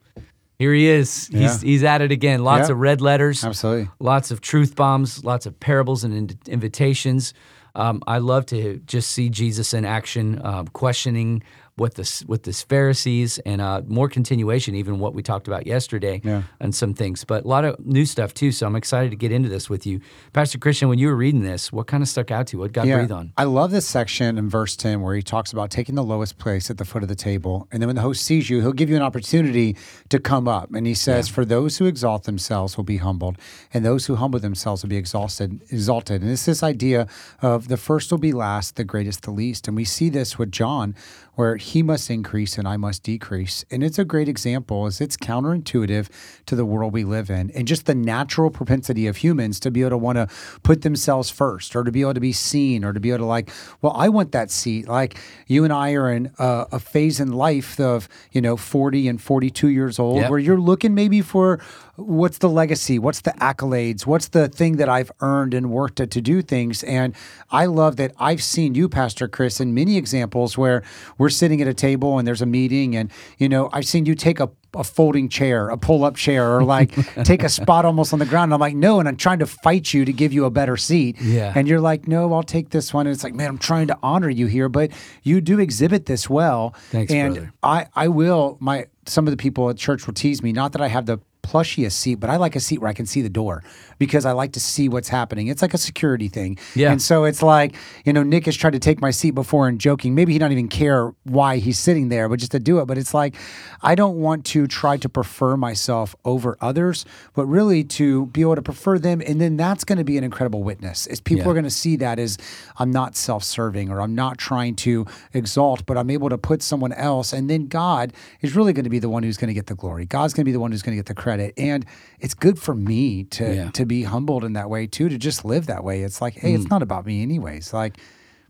Here 0.59 0.75
he 0.75 0.89
is. 0.89 1.29
Yeah. 1.31 1.41
He's 1.43 1.61
he's 1.61 1.85
at 1.85 2.03
it 2.03 2.11
again. 2.11 2.43
Lots 2.43 2.69
Yeah. 2.69 2.73
of 2.73 2.81
red 2.81 3.01
letters. 3.01 3.45
Absolutely. 3.45 3.89
Lots 4.01 4.33
of 4.33 4.41
truth 4.41 4.75
bombs. 4.75 5.25
Lots 5.25 5.47
of 5.47 5.59
parables 5.61 6.03
and 6.03 6.15
in- 6.15 6.39
invitations. 6.49 7.33
Um, 7.77 8.03
I 8.09 8.19
love 8.19 8.47
to 8.47 8.79
just 8.87 9.11
see 9.13 9.29
Jesus 9.31 9.73
in 9.73 9.85
action, 9.85 10.41
um, 10.45 10.67
questioning 10.69 11.43
what 11.77 11.95
this 11.95 12.25
with 12.27 12.45
this 12.45 12.63
Pharisees 12.63 13.39
and 13.41 13.61
uh, 13.61 13.83
more 13.87 14.09
continuation, 14.09 14.75
even 14.77 14.99
what 15.01 15.13
we 15.15 15.23
talked 15.23 15.49
about 15.49 15.67
yesterday, 15.67 16.21
Yeah. 16.23 16.43
and 16.61 16.75
some 16.75 16.95
things. 16.95 17.25
But 17.25 17.45
a 17.45 17.49
lot 17.49 17.65
of 17.65 17.85
new 17.85 18.07
stuff 18.07 18.33
too. 18.33 18.53
So 18.53 18.67
I'm 18.67 18.77
excited 18.77 19.11
to 19.11 19.17
get 19.17 19.33
into 19.33 19.49
this 19.49 19.69
with 19.69 19.85
you, 19.87 20.01
Pastor 20.33 20.59
Christian. 20.59 20.89
When 20.89 20.99
you 20.99 21.09
were 21.09 21.17
reading 21.17 21.43
this, 21.43 21.73
what 21.73 21.87
kind 21.89 22.03
of 22.03 22.09
stuck 22.09 22.31
out 22.31 22.47
to 22.49 22.57
you? 22.57 22.61
What 22.61 22.73
God 22.73 22.85
breathed 22.87 23.11
on? 23.11 23.33
I 23.37 23.45
love 23.45 23.71
this 23.73 23.87
section 23.87 24.39
in 24.39 24.49
verse 24.49 24.77
10 24.77 25.01
where 25.01 25.17
he 25.17 25.23
talks 25.23 25.53
about 25.53 25.71
taking 25.71 25.95
the 25.97 26.05
lowest 26.05 26.39
place 26.39 26.71
at 26.71 26.79
the 26.79 26.85
foot 26.85 27.03
of 27.03 27.09
the 27.09 27.15
table. 27.17 27.67
And 27.73 27.83
then 27.83 27.89
when 27.89 27.97
the 27.97 28.03
host 28.03 28.23
sees 28.25 28.49
you, 28.49 28.61
he'll 28.61 28.73
give 28.73 28.89
you 28.89 28.97
an 28.97 29.03
opportunity 29.03 29.77
to 30.11 30.21
come 30.21 30.47
up. 30.47 30.73
And 30.73 30.87
he 30.87 30.95
says, 30.95 31.29
For 31.29 31.45
those 31.45 31.79
who 31.79 31.87
exalt 31.87 32.25
themselves 32.25 32.77
will 32.77 32.85
be 32.85 32.99
humbled, 32.99 33.37
and 33.73 33.85
those 33.85 34.07
who 34.07 34.15
humble 34.17 34.39
themselves 34.39 34.83
will 34.83 34.91
be 34.91 34.97
exalted. 34.97 35.61
exalted. 35.71 36.23
And 36.23 36.31
it's 36.31 36.45
this 36.45 36.63
idea 36.63 37.09
of 37.43 37.67
the 37.69 37.77
first 37.77 38.11
will 38.13 38.19
be 38.19 38.33
last, 38.33 38.77
the 38.77 38.85
greatest 38.85 39.23
the 39.23 39.31
least. 39.33 39.67
And 39.67 39.77
we 39.77 39.85
see 39.85 40.09
this 40.09 40.39
with 40.39 40.53
John, 40.53 40.95
where 41.35 41.57
he 41.57 41.83
must 41.83 42.11
increase 42.11 42.57
and 42.59 42.67
I 42.69 42.77
must 42.77 43.03
decrease. 43.03 43.65
And 43.71 43.83
it's 43.83 43.99
a 43.99 44.05
great 44.05 44.29
example 44.29 44.87
as 44.87 45.01
it's 45.01 45.17
counterintuitive 45.17 46.09
to 46.47 46.57
the 46.57 46.65
world 46.65 46.93
we 46.93 47.05
live 47.05 47.31
in 47.31 47.51
and 47.51 47.67
just 47.67 47.87
the 47.87 47.95
natural 47.95 48.51
propensity 48.51 49.07
of 49.07 49.17
humans 49.19 49.59
to 49.61 49.71
be 49.71 49.81
able 49.81 49.91
to 49.91 49.99
want 49.99 50.17
to 50.17 50.29
put 50.63 50.83
themselves 50.83 51.31
first 51.31 51.75
or 51.75 51.85
to 51.85 51.91
be 51.93 52.03
able 52.03 52.15
to 52.15 52.21
be 52.21 52.33
seen 52.33 52.85
or 52.85 52.93
to 52.93 53.01
be 53.01 53.11
able 53.11 53.19
to 53.19 53.25
like, 53.25 53.51
well, 53.83 53.93
I 53.97 54.09
want 54.09 54.33
that 54.33 54.51
seat. 54.51 54.89
Like 54.89 55.17
you 55.47 55.65
and 55.65 55.73
I 55.73 55.93
are 55.95 56.11
in 56.13 56.31
a, 56.39 56.67
a 56.73 56.79
phase 56.79 57.21
in 57.21 57.33
life 57.33 57.81
of, 57.81 58.09
you 58.33 58.41
know, 58.41 58.57
40 58.57 59.09
and 59.09 59.21
42 59.21 59.69
years 59.69 59.99
old 59.99 60.17
Yep. 60.21 60.31
where 60.31 60.39
you're 60.39 60.61
looking 60.61 60.95
maybe 60.95 61.21
for 61.21 61.61
what's 61.97 62.39
the 62.39 62.49
legacy, 62.49 62.99
what's 62.99 63.21
the 63.21 63.33
accolades, 63.33 64.07
what's 64.07 64.29
the 64.29 64.49
thing 64.49 64.77
that 64.77 64.89
I've 64.89 65.13
earned 65.21 65.55
and 65.55 65.71
worked 65.71 66.01
at 66.01 66.11
to 66.13 66.21
do 66.21 66.43
things. 66.43 66.83
And 66.85 67.15
I 67.51 67.67
love 67.67 67.97
that 67.97 68.13
I've 68.19 68.43
seen 68.43 68.75
you, 68.75 68.89
Pastor 68.89 69.29
Chris, 69.29 69.61
in 69.61 69.75
many 69.75 69.97
examples 69.97 70.59
where 70.59 70.83
we're 71.19 71.31
sitting 71.31 71.61
at 71.63 71.69
a 71.69 71.75
table 71.75 72.19
and 72.19 72.27
there's 72.27 72.43
a 72.43 72.47
meeting, 72.47 72.97
and 72.97 73.11
you 73.39 73.49
know, 73.49 73.71
I've 73.73 73.87
seen 73.87 74.07
you 74.07 74.15
take 74.15 74.41
a 74.41 74.51
a 74.77 74.85
folding 74.85 75.29
chair, 75.29 75.69
a 75.69 75.77
pull 75.77 76.05
up 76.05 76.17
chair, 76.17 76.57
or 76.57 76.65
like 76.65 76.93
take 77.25 77.43
a 77.43 77.49
spot 77.49 77.85
almost 77.85 78.13
on 78.13 78.19
the 78.19 78.27
ground. 78.27 78.45
And 78.45 78.55
I'm 78.55 78.61
like, 78.61 78.75
no, 78.75 78.99
and 78.99 79.09
I'm 79.09 79.17
trying 79.17 79.39
to 79.39 79.47
fight 79.47 79.95
you 79.95 80.05
to 80.05 80.13
give 80.13 80.33
you 80.33 80.45
a 80.45 80.51
better 80.51 80.77
seat. 80.77 81.21
Yeah. 81.21 81.53
And 81.55 81.69
you're 81.69 81.81
like, 81.81 82.09
no, 82.09 82.33
I'll 82.33 82.43
take 82.43 82.71
this 82.71 82.93
one. 82.93 83.07
And 83.07 83.15
it's 83.15 83.25
like, 83.25 83.35
man, 83.35 83.49
I'm 83.49 83.59
trying 83.59 83.87
to 83.89 83.99
honor 84.03 84.29
you 84.29 84.47
here, 84.47 84.69
but 84.69 84.91
you 85.23 85.41
do 85.41 85.59
exhibit 85.61 86.07
this 86.07 86.29
well. 86.29 86.75
Thanks, 86.91 87.13
and 87.13 87.35
brother. 87.35 87.53
I, 87.63 87.87
I 87.95 88.09
will, 88.09 88.57
my, 88.61 88.87
some 89.07 89.27
of 89.27 89.31
the 89.31 89.37
people 89.37 89.71
at 89.71 89.77
church 89.77 90.07
will 90.07 90.15
tease 90.15 90.43
me, 90.43 90.53
not 90.53 90.73
that 90.73 90.81
I 90.81 90.89
have 90.89 91.07
the 91.07 91.19
plushy 91.45 91.85
a 91.85 91.91
seat, 91.91 92.17
but 92.17 92.31
I 92.31 92.37
like 92.37 92.57
a 92.57 92.61
seat 92.61 92.79
where 92.81 92.91
I 92.91 92.95
can 92.95 93.07
see 93.07 93.23
the 93.23 93.29
door 93.29 93.63
because 93.99 94.25
I 94.25 94.33
like 94.33 94.53
to 94.53 94.61
see 94.61 94.89
what's 94.89 95.09
happening. 95.09 95.47
It's 95.47 95.63
like 95.63 95.75
a 95.75 95.79
security 95.79 96.27
thing. 96.27 96.59
Yeah. 96.75 96.91
And 96.91 97.01
so 97.01 97.25
it's 97.25 97.43
like, 97.43 97.77
you 98.05 98.13
know, 98.13 98.25
Nick 98.25 98.47
has 98.47 98.57
tried 98.57 98.73
to 98.73 98.81
take 98.81 99.01
my 99.01 99.13
seat 99.13 99.33
before 99.33 99.69
and 99.69 99.79
joking. 99.79 100.15
Maybe 100.15 100.33
he 100.33 100.39
don't 100.39 100.51
even 100.51 100.69
care 100.69 101.13
why 101.25 101.59
he's 101.59 101.79
sitting 101.79 102.09
there, 102.09 102.29
but 102.29 102.41
just 102.41 102.53
to 102.53 102.59
do 102.59 102.81
it. 102.81 102.87
But 102.87 102.99
it's 102.99 103.15
like, 103.15 103.37
I 103.83 103.95
don't 103.95 104.17
want 104.17 104.45
to 104.47 104.67
try 104.67 104.97
to 104.97 105.09
prefer 105.09 105.57
myself 105.57 106.17
over 106.25 106.57
others, 106.61 107.05
but 107.35 107.47
really 107.47 107.85
to 107.85 108.27
be 108.27 108.41
able 108.41 108.57
to 108.57 108.63
prefer 108.63 108.99
them. 108.99 109.23
And 109.25 109.41
then 109.41 109.57
that's 109.57 109.85
going 109.85 109.99
to 109.99 110.05
be 110.05 110.19
an 110.19 110.25
incredible 110.25 110.63
witness. 110.63 111.07
Is 111.07 111.21
people 111.21 111.45
Yeah. 111.45 111.51
are 111.51 111.55
going 111.55 111.65
to 111.65 111.71
see 111.71 111.97
that 111.97 112.19
as 112.19 112.39
I'm 112.79 112.91
not 112.91 113.15
self-serving 113.17 113.91
or 113.91 114.01
I'm 114.01 114.15
not 114.15 114.39
trying 114.39 114.75
to 114.77 115.07
exalt, 115.35 115.85
but 115.87 115.99
I'm 115.99 116.11
able 116.11 116.31
to 116.31 116.39
put 116.39 116.63
someone 116.63 116.93
else. 116.95 117.33
And 117.33 117.51
then 117.51 117.67
God 117.69 118.13
is 118.41 118.57
really 118.57 118.73
going 118.73 118.85
to 118.85 118.91
be 118.91 118.99
the 118.99 119.11
one 119.11 119.23
who's 119.23 119.37
going 119.37 119.49
to 119.49 119.55
get 119.55 119.67
the 119.67 119.75
glory. 119.75 120.07
God's 120.07 120.33
going 120.33 120.45
to 120.45 120.49
be 120.49 120.53
the 120.53 120.61
one 120.61 120.73
who's 120.73 120.83
going 120.83 120.97
to 120.97 120.99
get 120.99 121.07
the 121.07 121.15
credit. 121.15 121.34
And 121.41 121.85
it's 122.21 122.35
good 122.35 122.59
for 122.59 122.75
me 122.75 123.25
to 123.25 123.55
Yeah. 123.55 123.71
to 123.73 123.85
be 123.87 124.03
humbled 124.05 124.45
in 124.45 124.53
that 124.55 124.69
way 124.71 124.87
too, 124.87 125.09
to 125.09 125.19
just 125.19 125.45
live 125.45 125.67
that 125.67 125.85
way. 125.85 126.03
It's 126.03 126.21
like, 126.21 126.35
hey, 126.35 126.53
Mm. 126.53 126.61
it's 126.61 126.71
not 126.71 126.83
about 126.83 127.07
me 127.07 127.23
anyways. 127.23 127.73
Like 127.73 127.99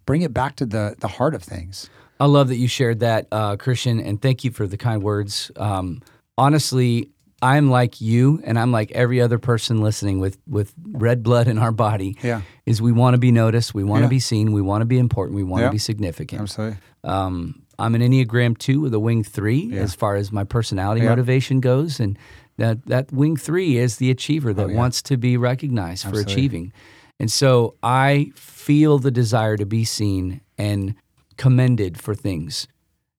bring 0.07 0.23
it 0.23 0.33
back 0.35 0.57
to 0.57 0.67
the 0.67 0.95
the 1.01 1.09
heart 1.09 1.35
of 1.35 1.43
things. 1.43 1.89
I 2.21 2.27
love 2.27 2.49
that 2.49 2.57
you 2.57 2.69
shared 2.69 3.01
that, 3.01 3.27
uh, 3.33 3.57
Christian, 3.57 3.99
and 3.99 4.23
thank 4.23 4.45
you 4.45 4.51
for 4.53 4.67
the 4.69 4.77
kind 4.77 5.03
words. 5.03 5.51
Um, 5.57 6.01
honestly, 6.39 7.11
I'm 7.43 7.71
like 7.71 8.01
you, 8.01 8.41
and 8.45 8.59
I'm 8.59 8.71
like 8.73 8.91
every 8.93 9.21
other 9.21 9.39
person 9.39 9.81
listening 9.83 10.21
with 10.21 10.39
with 10.49 10.73
red 10.93 11.23
blood 11.23 11.49
in 11.49 11.59
our 11.59 11.73
body. 11.73 12.17
Yeah. 12.23 12.43
is 12.67 12.81
we 12.81 12.93
want 12.93 13.13
to 13.13 13.19
be 13.19 13.31
noticed, 13.31 13.75
we 13.75 13.85
want 13.85 14.01
to 14.01 14.05
Yeah. 14.07 14.09
be 14.09 14.19
seen, 14.21 14.53
we 14.53 14.63
want 14.63 14.81
to 14.81 14.87
be 14.87 14.97
important, 14.99 15.37
we 15.37 15.43
want 15.43 15.61
to 15.61 15.65
Yeah. 15.67 15.71
be 15.71 15.77
significant. 15.79 16.41
Absolutely. 16.41 16.79
Um, 17.03 17.61
I'm 17.79 17.95
an 17.95 18.01
Enneagram 18.01 18.57
two 18.57 18.81
with 18.81 18.95
a 18.95 18.99
wing 19.01 19.23
three 19.23 19.69
Yeah. 19.73 19.81
as 19.83 19.95
far 19.95 20.15
as 20.17 20.33
my 20.33 20.45
personality 20.45 21.03
motivation 21.03 21.61
goes, 21.61 22.01
and 22.01 22.17
that 22.57 22.85
that 22.87 23.13
wing 23.13 23.37
three 23.37 23.77
is 23.79 23.97
the 23.97 24.11
achiever 24.11 24.53
that 24.55 24.65
Oh, 24.65 24.69
yeah. 24.69 24.77
wants 24.77 25.03
to 25.03 25.17
be 25.17 25.37
recognized 25.37 26.05
Absolutely. 26.07 26.33
for 26.33 26.39
achieving, 26.39 26.73
and 27.21 27.31
so 27.31 27.75
I 27.83 28.31
feel 28.35 28.99
the 28.99 29.11
desire 29.11 29.57
to 29.57 29.67
be 29.67 29.85
seen 29.85 30.41
and 30.59 30.95
commended 31.37 32.01
for 32.01 32.15
things. 32.15 32.69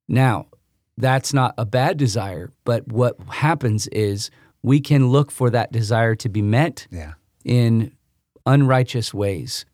Now, 0.07 0.47
that's 0.97 1.33
not 1.33 1.53
a 1.57 1.65
bad 1.65 1.97
desire, 1.97 2.51
but 2.63 2.87
what 2.87 3.19
happens 3.27 3.87
is 3.87 4.29
we 4.63 4.79
can 4.79 5.09
look 5.09 5.31
for 5.31 5.49
that 5.49 5.71
desire 5.71 6.15
to 6.15 6.29
be 6.29 6.41
met 6.41 6.87
Yeah. 6.91 7.13
in 7.43 7.91
unrighteous 8.45 9.13
ways 9.13 9.65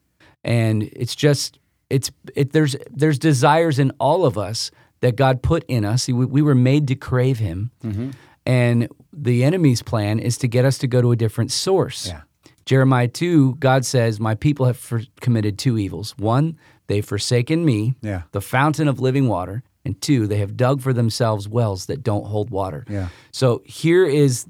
and 0.44 0.84
it's 0.94 1.13
just 1.15 1.60
it's 1.89 2.10
it 2.36 2.53
there's 2.53 2.75
there's 2.89 3.20
desires 3.20 3.77
in 3.80 3.91
all 4.00 4.25
of 4.25 4.38
us 4.38 4.72
that 5.01 5.15
God 5.18 5.44
put 5.44 5.63
in 5.68 5.84
us 5.84 6.08
we, 6.08 6.13
we 6.25 6.41
were 6.41 6.56
made 6.56 6.88
to 6.88 6.96
crave 6.96 7.38
him 7.39 7.72
mm-hmm. 7.84 8.12
and 8.46 8.88
the 9.13 9.44
enemy's 9.44 9.82
plan 9.82 10.20
is 10.20 10.38
to 10.38 10.48
get 10.48 10.65
us 10.65 10.77
to 10.80 10.88
go 10.88 11.01
to 11.01 11.12
a 11.12 11.15
different 11.15 11.51
source 11.51 12.08
Yeah. 12.08 12.22
Jeremiah 12.65 13.08
2 13.10 13.56
God 13.56 13.86
says 13.86 14.20
my 14.20 14.36
people 14.36 14.65
have 14.65 14.77
for, 14.77 15.01
committed 15.20 15.58
two 15.58 15.77
evils 15.77 16.15
one 16.18 16.58
they've 16.88 17.06
forsaken 17.06 17.65
me 17.65 17.96
Yeah. 18.01 18.22
the 18.32 18.41
fountain 18.41 18.88
of 18.88 19.00
living 19.00 19.27
water 19.27 19.63
and 19.84 20.00
two 20.01 20.27
they 20.27 20.38
have 20.38 20.56
dug 20.56 20.80
for 20.82 20.94
themselves 20.94 21.50
wells 21.50 21.88
that 21.88 22.03
don't 22.03 22.25
hold 22.27 22.50
water 22.51 22.86
Yeah. 22.89 23.10
so 23.32 23.62
here 23.65 24.06
is, 24.06 24.46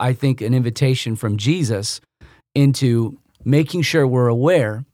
I 0.00 0.12
think, 0.14 0.40
an 0.40 0.54
invitation 0.54 1.14
from 1.16 1.36
Jesus 1.36 2.00
into 2.54 3.18
making 3.44 3.82
sure 3.82 4.06
we're 4.06 4.28
aware 4.28 4.85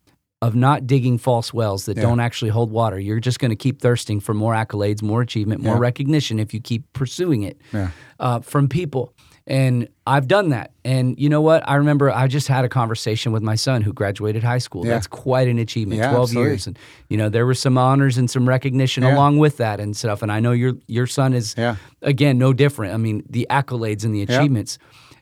of 0.42 0.54
not 0.54 0.86
digging 0.86 1.16
false 1.16 1.54
wells 1.54 1.86
that 1.86 1.96
Yeah. 1.96 2.02
don't 2.02 2.20
actually 2.20 2.50
hold 2.50 2.70
water. 2.70 2.98
You're 2.98 3.20
just 3.20 3.38
going 3.38 3.50
to 3.50 3.56
keep 3.56 3.80
thirsting 3.80 4.20
for 4.20 4.34
more 4.34 4.52
accolades, 4.54 5.00
more 5.00 5.22
achievement, 5.22 5.62
more 5.62 5.76
Yeah. 5.76 5.80
recognition 5.80 6.38
if 6.40 6.52
you 6.52 6.60
keep 6.60 6.82
pursuing 6.92 7.44
it 7.44 7.56
Yeah. 7.72 7.90
uh, 8.18 8.40
from 8.40 8.68
people. 8.68 9.14
And 9.46 9.88
I've 10.06 10.28
done 10.28 10.50
that. 10.50 10.70
And 10.84 11.18
you 11.18 11.28
know 11.28 11.40
what? 11.40 11.68
I 11.68 11.74
remember 11.76 12.10
I 12.12 12.26
just 12.28 12.46
had 12.48 12.64
a 12.64 12.68
conversation 12.68 13.32
with 13.32 13.42
my 13.42 13.54
son 13.56 13.82
who 13.82 13.92
graduated 13.92 14.42
high 14.44 14.58
school. 14.58 14.82
That's 14.84 15.06
quite 15.08 15.48
an 15.48 15.58
achievement, 15.58 16.00
Yeah, 16.00 16.10
12 16.10 16.22
absolutely. 16.30 16.50
years. 16.50 16.66
And, 16.68 16.78
you 17.08 17.16
know, 17.16 17.28
there 17.28 17.44
were 17.46 17.54
some 17.54 17.78
honors 17.78 18.18
and 18.18 18.28
some 18.30 18.48
recognition 18.48 19.02
along 19.04 19.38
with 19.38 19.56
that 19.56 19.78
and 19.80 19.96
stuff. 19.96 20.22
And 20.22 20.30
I 20.30 20.38
know 20.40 20.52
your, 20.52 20.74
your 20.86 21.06
son 21.08 21.34
is, 21.34 21.54
again, 22.02 22.38
no 22.38 22.52
different. 22.52 22.94
I 22.94 22.98
mean, 22.98 23.22
the 23.30 23.46
accolades 23.50 24.04
and 24.04 24.14
the 24.14 24.22
achievements. 24.22 24.78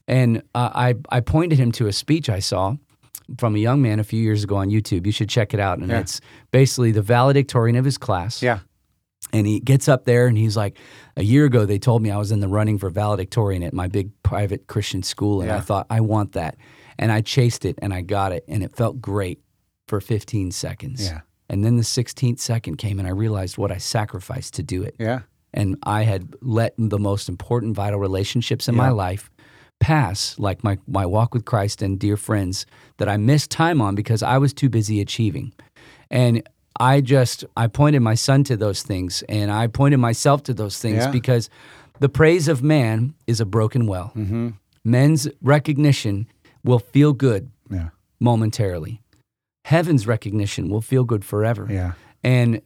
And 0.09 0.39
uh, 0.55 0.71
I, 0.75 0.95
I 1.11 1.21
pointed 1.21 1.59
him 1.59 1.73
to 1.73 1.87
a 1.89 1.93
speech 1.93 2.29
I 2.29 2.41
saw 2.41 2.77
from 3.39 3.55
a 3.55 3.59
young 3.59 3.81
man 3.83 4.01
a 4.01 4.05
few 4.05 4.21
years 4.21 4.45
ago 4.45 4.57
on 4.57 4.71
YouTube. 4.71 5.07
You 5.07 5.13
should 5.13 5.29
check 5.29 5.55
it 5.55 5.61
out. 5.61 5.79
And 5.79 5.89
Yeah. 5.89 6.01
it's 6.01 6.21
basically 6.51 6.93
the 6.93 7.03
valedictorian 7.03 7.77
of 7.77 7.85
his 7.85 7.99
class. 7.99 8.43
Yeah. 8.43 8.61
And 9.33 9.47
he 9.47 9.61
gets 9.61 9.89
up 9.89 10.05
there 10.07 10.27
and 10.27 10.37
he's 10.37 10.57
like, 10.57 10.79
a 11.17 11.23
year 11.23 11.45
ago, 11.45 11.65
they 11.67 11.79
told 11.79 12.03
me 12.03 12.11
I 12.11 12.17
was 12.17 12.33
in 12.33 12.41
the 12.41 12.49
running 12.49 12.79
for 12.79 12.91
valedictorian 12.91 13.63
at 13.63 13.73
my 13.73 13.87
big 13.87 14.11
private 14.23 14.67
Christian 14.67 15.03
school. 15.03 15.41
And 15.43 15.53
I 15.53 15.61
thought, 15.61 15.87
I 15.91 16.01
want 16.01 16.33
that. 16.33 16.57
And 16.99 17.13
I 17.13 17.21
chased 17.21 17.65
it 17.65 17.79
and 17.83 17.93
I 17.95 18.01
got 18.01 18.33
it. 18.33 18.45
And 18.49 18.63
it 18.63 18.75
felt 18.75 19.01
great 19.01 19.41
for 19.87 20.01
15 20.01 20.51
seconds. 20.51 21.05
Yeah. 21.05 21.21
And 21.49 21.65
then 21.65 21.77
the 21.77 21.83
16th 21.83 22.39
second 22.41 22.77
came 22.77 22.99
and 22.99 23.07
I 23.07 23.11
realized 23.13 23.59
what 23.59 23.71
I 23.71 23.79
sacrificed 23.79 24.55
to 24.55 24.63
do 24.63 24.83
it. 24.83 24.97
Yeah. 24.99 25.21
And 25.53 25.77
I 25.83 26.03
had 26.03 26.35
let 26.41 26.75
the 26.79 26.99
most 26.99 27.29
important, 27.29 27.75
vital 27.75 27.99
relationships 27.99 28.69
in 28.69 28.75
my 28.77 28.91
life 28.91 29.31
pass, 29.81 30.39
like 30.39 30.63
my, 30.63 30.79
my 30.87 31.05
walk 31.07 31.35
with 31.35 31.45
Christ 31.45 31.83
and 31.83 31.99
dear 31.99 32.17
friends, 32.17 32.67
that 32.99 33.09
I 33.09 33.17
missed 33.17 33.51
time 33.51 33.81
on 33.81 33.95
because 33.95 34.23
I 34.23 34.39
was 34.39 34.53
too 34.53 34.69
busy 34.69 35.01
achieving. 35.01 35.53
And 36.11 36.43
I 36.79 37.01
just, 37.01 37.45
I 37.57 37.67
pointed 37.67 38.01
my 38.01 38.15
son 38.15 38.45
to 38.45 38.57
those 38.57 38.83
things 38.83 39.23
and 39.29 39.51
I 39.51 39.67
pointed 39.67 39.99
myself 39.99 40.43
to 40.45 40.55
those 40.55 40.79
things 40.79 41.05
Yeah. 41.05 41.11
because 41.11 41.51
the 41.99 42.09
praise 42.09 42.47
of 42.49 42.63
man 42.63 43.15
is 43.27 43.41
a 43.41 43.45
broken 43.45 43.87
well. 43.87 44.13
Mm-hmm. 44.17 44.51
Men's 44.85 45.29
recognition 45.43 46.27
will 46.65 46.79
feel 46.79 47.13
good 47.13 47.51
Yeah. 47.71 47.89
momentarily, 48.21 49.01
heaven's 49.65 50.07
recognition 50.07 50.69
will 50.71 50.81
feel 50.81 51.05
good 51.05 51.25
forever. 51.25 51.67
Yeah. 51.71 51.93
And 52.23 52.61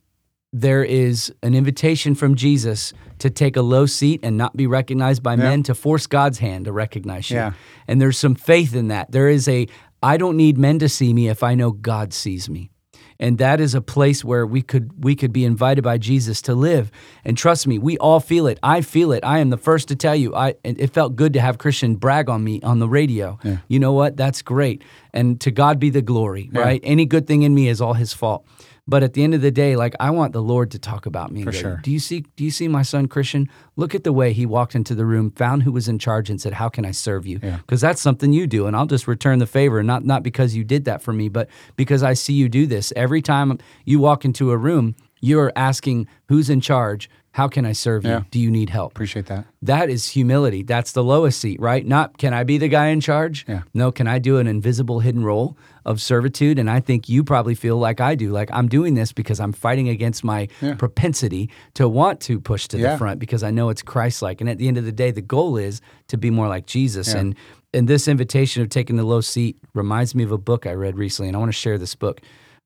there 0.56 0.84
is 0.84 1.34
an 1.42 1.52
invitation 1.52 2.14
from 2.14 2.36
Jesus 2.36 2.92
to 3.18 3.28
take 3.28 3.56
a 3.56 3.60
low 3.62 3.86
seat 3.86 4.20
and 4.22 4.38
not 4.38 4.56
be 4.56 4.68
recognized 4.68 5.20
by 5.20 5.34
men, 5.34 5.64
to 5.64 5.74
force 5.74 6.06
God's 6.06 6.38
hand 6.38 6.66
to 6.66 6.72
recognize 6.72 7.28
you. 7.28 7.38
Yeah. 7.38 7.54
And 7.88 8.00
there's 8.00 8.16
some 8.16 8.36
faith 8.36 8.72
in 8.72 8.86
that. 8.88 9.10
There 9.10 9.28
is 9.28 9.48
a, 9.48 9.66
I 10.00 10.16
don't 10.16 10.36
need 10.36 10.56
men 10.56 10.78
to 10.78 10.88
see 10.88 11.12
me 11.12 11.28
if 11.28 11.42
I 11.42 11.56
know 11.56 11.72
God 11.72 12.14
sees 12.14 12.48
me. 12.48 12.70
And 13.18 13.38
that 13.38 13.60
is 13.60 13.74
a 13.74 13.80
place 13.80 14.24
where 14.24 14.46
we 14.46 14.62
could 14.62 15.04
we 15.04 15.14
could 15.14 15.32
be 15.32 15.44
invited 15.44 15.82
by 15.82 15.98
Jesus 15.98 16.42
to 16.42 16.54
live. 16.54 16.90
And 17.24 17.36
trust 17.38 17.66
me, 17.66 17.78
we 17.78 17.96
all 17.98 18.18
feel 18.18 18.48
it. 18.48 18.58
I 18.62 18.80
feel 18.80 19.12
it. 19.12 19.24
I 19.24 19.38
am 19.38 19.50
the 19.50 19.56
first 19.56 19.86
to 19.88 19.96
tell 19.96 20.16
you. 20.16 20.34
I 20.34 20.50
it 20.64 20.80
it 20.80 20.90
felt 20.92 21.14
good 21.14 21.32
to 21.34 21.40
have 21.40 21.58
Christian 21.58 21.94
brag 21.94 22.28
on 22.28 22.42
me 22.42 22.60
on 22.62 22.80
the 22.80 22.88
radio. 22.88 23.38
You 23.68 23.78
know 23.78 23.92
what? 23.92 24.16
That's 24.16 24.42
great. 24.42 24.82
And 25.12 25.40
to 25.42 25.52
God 25.52 25.78
be 25.78 25.90
the 25.90 26.02
glory, 26.02 26.50
right? 26.52 26.80
Any 26.82 27.06
good 27.06 27.26
thing 27.28 27.42
in 27.42 27.54
me 27.54 27.68
is 27.68 27.80
all 27.80 27.94
his 27.94 28.12
fault. 28.12 28.46
But 28.86 29.02
at 29.02 29.14
the 29.14 29.24
end 29.24 29.34
of 29.34 29.40
the 29.40 29.50
day, 29.50 29.76
like 29.76 29.94
I 29.98 30.10
want 30.10 30.34
the 30.34 30.42
Lord 30.42 30.70
to 30.72 30.78
talk 30.78 31.06
about 31.06 31.32
me. 31.32 31.42
For 31.42 31.52
go, 31.52 31.58
sure. 31.58 31.80
Do 31.82 31.90
you 31.90 31.98
see 31.98 32.24
do 32.36 32.44
you 32.44 32.50
see 32.50 32.68
my 32.68 32.82
son 32.82 33.08
Christian? 33.08 33.48
Look 33.76 33.94
at 33.94 34.04
the 34.04 34.12
way 34.12 34.32
he 34.32 34.44
walked 34.44 34.74
into 34.74 34.94
the 34.94 35.06
room, 35.06 35.30
found 35.30 35.62
who 35.62 35.72
was 35.72 35.88
in 35.88 35.98
charge 35.98 36.28
and 36.28 36.40
said, 36.40 36.52
"How 36.54 36.68
can 36.68 36.84
I 36.84 36.90
serve 36.90 37.26
you?" 37.26 37.40
Yeah. 37.42 37.56
Because 37.56 37.80
that's 37.80 38.02
something 38.02 38.32
you 38.32 38.46
do 38.46 38.66
and 38.66 38.76
I'll 38.76 38.86
just 38.86 39.08
return 39.08 39.38
the 39.38 39.46
favor, 39.46 39.82
not 39.82 40.04
not 40.04 40.22
because 40.22 40.54
you 40.54 40.64
did 40.64 40.84
that 40.84 41.02
for 41.02 41.12
me, 41.12 41.28
but 41.28 41.48
because 41.76 42.02
I 42.02 42.12
see 42.12 42.34
you 42.34 42.48
do 42.48 42.66
this. 42.66 42.92
Every 42.94 43.22
time 43.22 43.58
you 43.86 44.00
walk 44.00 44.24
into 44.24 44.50
a 44.50 44.56
room, 44.58 44.96
you're 45.20 45.52
asking 45.56 46.06
who's 46.28 46.50
in 46.50 46.60
charge, 46.60 47.08
how 47.34 47.48
can 47.48 47.66
I 47.66 47.72
serve 47.72 48.04
you? 48.04 48.24
Do 48.30 48.38
you 48.38 48.48
need 48.48 48.70
help? 48.70 48.92
Appreciate 48.92 49.26
that. 49.26 49.44
That 49.60 49.90
is 49.90 50.06
humility. 50.10 50.62
That's 50.62 50.92
the 50.92 51.02
lowest 51.02 51.40
seat, 51.40 51.58
right? 51.60 51.84
Not 51.84 52.16
can 52.16 52.32
I 52.32 52.44
be 52.44 52.58
the 52.58 52.68
guy 52.68 52.86
in 52.86 53.00
charge? 53.00 53.44
Yeah. 53.48 53.62
No, 53.74 53.90
can 53.90 54.06
I 54.06 54.20
do 54.20 54.38
an 54.38 54.46
invisible 54.46 55.00
hidden 55.00 55.24
role 55.24 55.56
of 55.84 56.00
servitude? 56.00 56.60
And 56.60 56.70
I 56.70 56.78
think 56.78 57.08
you 57.08 57.24
probably 57.24 57.56
feel 57.56 57.76
like 57.76 58.00
I 58.00 58.14
do. 58.14 58.30
Like 58.30 58.50
I'm 58.52 58.68
doing 58.68 58.94
this 58.94 59.12
because 59.12 59.40
I'm 59.40 59.52
fighting 59.52 59.88
against 59.88 60.22
my 60.22 60.46
Yeah. 60.60 60.74
propensity 60.74 61.50
to 61.74 61.88
want 61.88 62.20
to 62.20 62.38
push 62.38 62.68
to 62.68 62.76
the 62.76 62.96
front 62.98 63.18
because 63.18 63.42
I 63.42 63.50
know 63.50 63.68
it's 63.68 63.82
Christ 63.82 64.22
like. 64.22 64.40
And 64.40 64.48
at 64.48 64.58
the 64.58 64.68
end 64.68 64.78
of 64.78 64.84
the 64.84 64.92
day, 64.92 65.10
the 65.10 65.20
goal 65.20 65.56
is 65.56 65.80
to 66.08 66.16
be 66.16 66.30
more 66.30 66.46
like 66.46 66.66
Jesus. 66.66 67.08
Yeah. 67.14 67.18
And 67.20 67.34
and 67.72 67.88
this 67.88 68.06
invitation 68.06 68.62
of 68.62 68.68
taking 68.68 68.94
the 68.94 69.02
low 69.02 69.20
seat 69.20 69.56
reminds 69.74 70.14
me 70.14 70.22
of 70.22 70.30
a 70.30 70.38
book 70.38 70.64
I 70.68 70.74
read 70.74 70.96
recently, 70.96 71.26
and 71.30 71.36
I 71.36 71.40
want 71.40 71.48
to 71.48 71.58
share 71.58 71.78
this 71.78 71.96
book. 71.96 72.20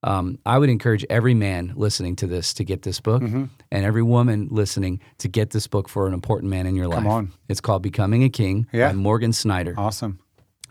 Um, 0.04 0.38
I 0.46 0.58
would 0.58 0.70
encourage 0.70 1.04
every 1.10 1.34
man 1.34 1.72
listening 1.74 2.14
to 2.16 2.26
this 2.28 2.54
to 2.54 2.64
get 2.64 2.82
this 2.82 3.00
book, 3.00 3.22
Mm-hmm. 3.22 3.44
and 3.72 3.84
every 3.84 4.02
woman 4.02 4.46
listening 4.50 5.00
to 5.18 5.28
get 5.28 5.50
this 5.50 5.66
book 5.66 5.88
for 5.88 6.06
an 6.06 6.14
important 6.14 6.50
man 6.50 6.66
in 6.66 6.76
your 6.76 6.86
life. 6.86 6.98
Come 6.98 7.06
on. 7.08 7.32
It's 7.48 7.60
called 7.60 7.82
Becoming 7.82 8.22
a 8.22 8.28
King 8.28 8.66
Yeah. 8.72 8.88
by 8.90 8.94
Morgan 8.94 9.32
Snyder. 9.32 9.74
Awesome. 9.76 10.20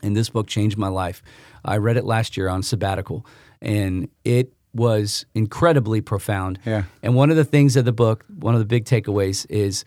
And 0.01 0.15
this 0.15 0.29
book 0.29 0.47
changed 0.47 0.77
my 0.77 0.87
life. 0.87 1.21
I 1.65 1.77
read 1.77 1.97
it 1.97 2.05
last 2.05 2.37
year 2.37 2.47
on 2.47 2.63
sabbatical, 2.63 3.25
and 3.61 4.07
it 4.23 4.53
was 4.73 5.25
incredibly 5.33 5.99
profound. 6.01 6.59
Yeah. 6.65 6.83
And 7.03 7.15
one 7.15 7.29
of 7.31 7.35
the 7.35 7.43
things 7.45 7.75
of 7.75 7.83
the 7.83 7.91
book, 7.91 8.23
one 8.39 8.53
of 8.53 8.59
the 8.59 8.65
big 8.65 8.85
takeaways 8.85 9.45
is 9.49 9.83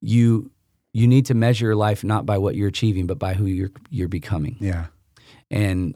you 0.00 0.50
you 0.94 1.06
need 1.06 1.26
to 1.26 1.34
measure 1.34 1.66
your 1.66 1.76
life 1.76 2.02
not 2.02 2.24
by 2.24 2.38
what 2.38 2.54
you're 2.54 2.68
achieving, 2.68 3.06
but 3.06 3.18
by 3.18 3.34
who 3.34 3.44
you're 3.46 3.70
you're 3.90 4.08
becoming. 4.08 4.56
Yeah. 4.60 4.86
And 5.50 5.94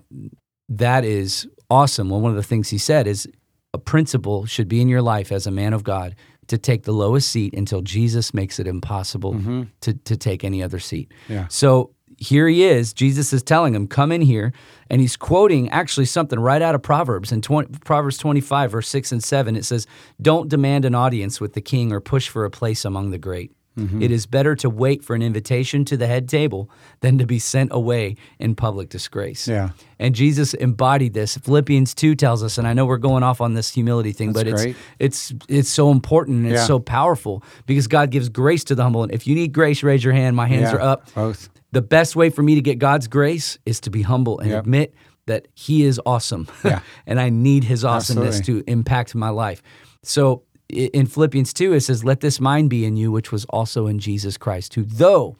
that 0.78 1.04
is 1.04 1.46
awesome. 1.70 2.10
Well, 2.10 2.20
one 2.20 2.30
of 2.30 2.36
the 2.36 2.42
things 2.42 2.68
he 2.68 2.78
said 2.78 3.06
is 3.06 3.28
a 3.74 3.78
principle 3.78 4.46
should 4.46 4.68
be 4.68 4.80
in 4.80 4.88
your 4.88 5.02
life 5.02 5.32
as 5.32 5.46
a 5.46 5.50
man 5.50 5.72
of 5.72 5.84
God 5.84 6.14
to 6.48 6.58
take 6.58 6.82
the 6.82 6.92
lowest 6.92 7.28
seat 7.30 7.54
until 7.54 7.80
Jesus 7.80 8.34
makes 8.34 8.58
it 8.58 8.66
impossible 8.66 9.34
mm-hmm. 9.34 9.62
to, 9.80 9.94
to 9.94 10.16
take 10.16 10.44
any 10.44 10.62
other 10.62 10.78
seat. 10.78 11.12
Yeah. 11.28 11.46
So 11.48 11.94
here 12.18 12.46
he 12.48 12.64
is. 12.64 12.92
Jesus 12.92 13.32
is 13.32 13.42
telling 13.42 13.74
him, 13.74 13.86
"Come 13.86 14.12
in 14.12 14.20
here," 14.20 14.52
and 14.90 15.00
he's 15.00 15.16
quoting 15.16 15.68
actually 15.70 16.06
something 16.06 16.38
right 16.38 16.62
out 16.62 16.74
of 16.74 16.82
Proverbs 16.82 17.32
in 17.32 17.40
20, 17.40 17.78
Proverbs 17.84 18.18
25, 18.18 18.70
verse 18.70 18.88
six 18.88 19.12
and 19.12 19.22
seven. 19.22 19.56
It 19.56 19.64
says, 19.64 19.86
"Don't 20.20 20.48
demand 20.48 20.84
an 20.84 20.94
audience 20.94 21.40
with 21.40 21.54
the 21.54 21.60
king 21.60 21.92
or 21.92 22.00
push 22.00 22.28
for 22.28 22.44
a 22.44 22.50
place 22.50 22.84
among 22.84 23.10
the 23.10 23.18
great." 23.18 23.52
Mm-hmm. 23.78 24.02
It 24.02 24.10
is 24.10 24.26
better 24.26 24.54
to 24.56 24.68
wait 24.68 25.02
for 25.02 25.14
an 25.16 25.22
invitation 25.22 25.84
to 25.86 25.96
the 25.96 26.06
head 26.06 26.28
table 26.28 26.68
than 27.00 27.16
to 27.18 27.26
be 27.26 27.38
sent 27.38 27.70
away 27.72 28.16
in 28.38 28.54
public 28.54 28.90
disgrace. 28.90 29.48
Yeah. 29.48 29.70
And 29.98 30.14
Jesus 30.14 30.52
embodied 30.54 31.14
this. 31.14 31.36
Philippians 31.38 31.94
2 31.94 32.14
tells 32.14 32.42
us, 32.42 32.58
and 32.58 32.66
I 32.68 32.74
know 32.74 32.84
we're 32.84 32.98
going 32.98 33.22
off 33.22 33.40
on 33.40 33.54
this 33.54 33.72
humility 33.72 34.12
thing, 34.12 34.32
That's 34.32 34.44
but 34.50 34.56
great. 34.56 34.76
it's 34.98 35.30
it's 35.30 35.44
it's 35.48 35.68
so 35.70 35.90
important 35.90 36.44
and 36.44 36.52
it's 36.52 36.66
so 36.66 36.78
powerful 36.78 37.42
because 37.66 37.86
God 37.86 38.10
gives 38.10 38.28
grace 38.28 38.64
to 38.64 38.74
the 38.74 38.82
humble. 38.82 39.02
And 39.04 39.12
if 39.12 39.26
you 39.26 39.34
need 39.34 39.52
grace, 39.52 39.82
raise 39.82 40.04
your 40.04 40.12
hand. 40.12 40.36
My 40.36 40.46
hands 40.46 40.70
Yeah, 40.70 40.76
are 40.76 40.80
up. 40.80 41.14
both. 41.14 41.48
The 41.72 41.80
best 41.82 42.14
way 42.16 42.28
for 42.28 42.42
me 42.42 42.54
to 42.56 42.60
get 42.60 42.78
God's 42.78 43.08
grace 43.08 43.56
is 43.64 43.80
to 43.80 43.90
be 43.90 44.02
humble 44.02 44.38
and 44.40 44.50
Yep. 44.50 44.60
admit 44.64 44.94
that 45.26 45.48
He 45.54 45.84
is 45.84 45.98
awesome. 46.04 46.46
Yeah. 46.62 46.80
and 47.06 47.18
I 47.18 47.30
need 47.30 47.64
His 47.64 47.84
awesomeness 47.84 48.38
Absolutely. 48.40 48.64
to 48.64 48.70
impact 48.70 49.14
my 49.14 49.30
life. 49.30 49.62
So 50.02 50.42
in 50.72 51.06
Philippians 51.06 51.52
2, 51.52 51.74
it 51.74 51.80
says, 51.82 52.04
Let 52.04 52.20
this 52.20 52.40
mind 52.40 52.70
be 52.70 52.84
in 52.84 52.96
you, 52.96 53.12
which 53.12 53.30
was 53.30 53.44
also 53.46 53.86
in 53.86 53.98
Jesus 53.98 54.36
Christ, 54.36 54.74
who 54.74 54.84
though 54.84 55.36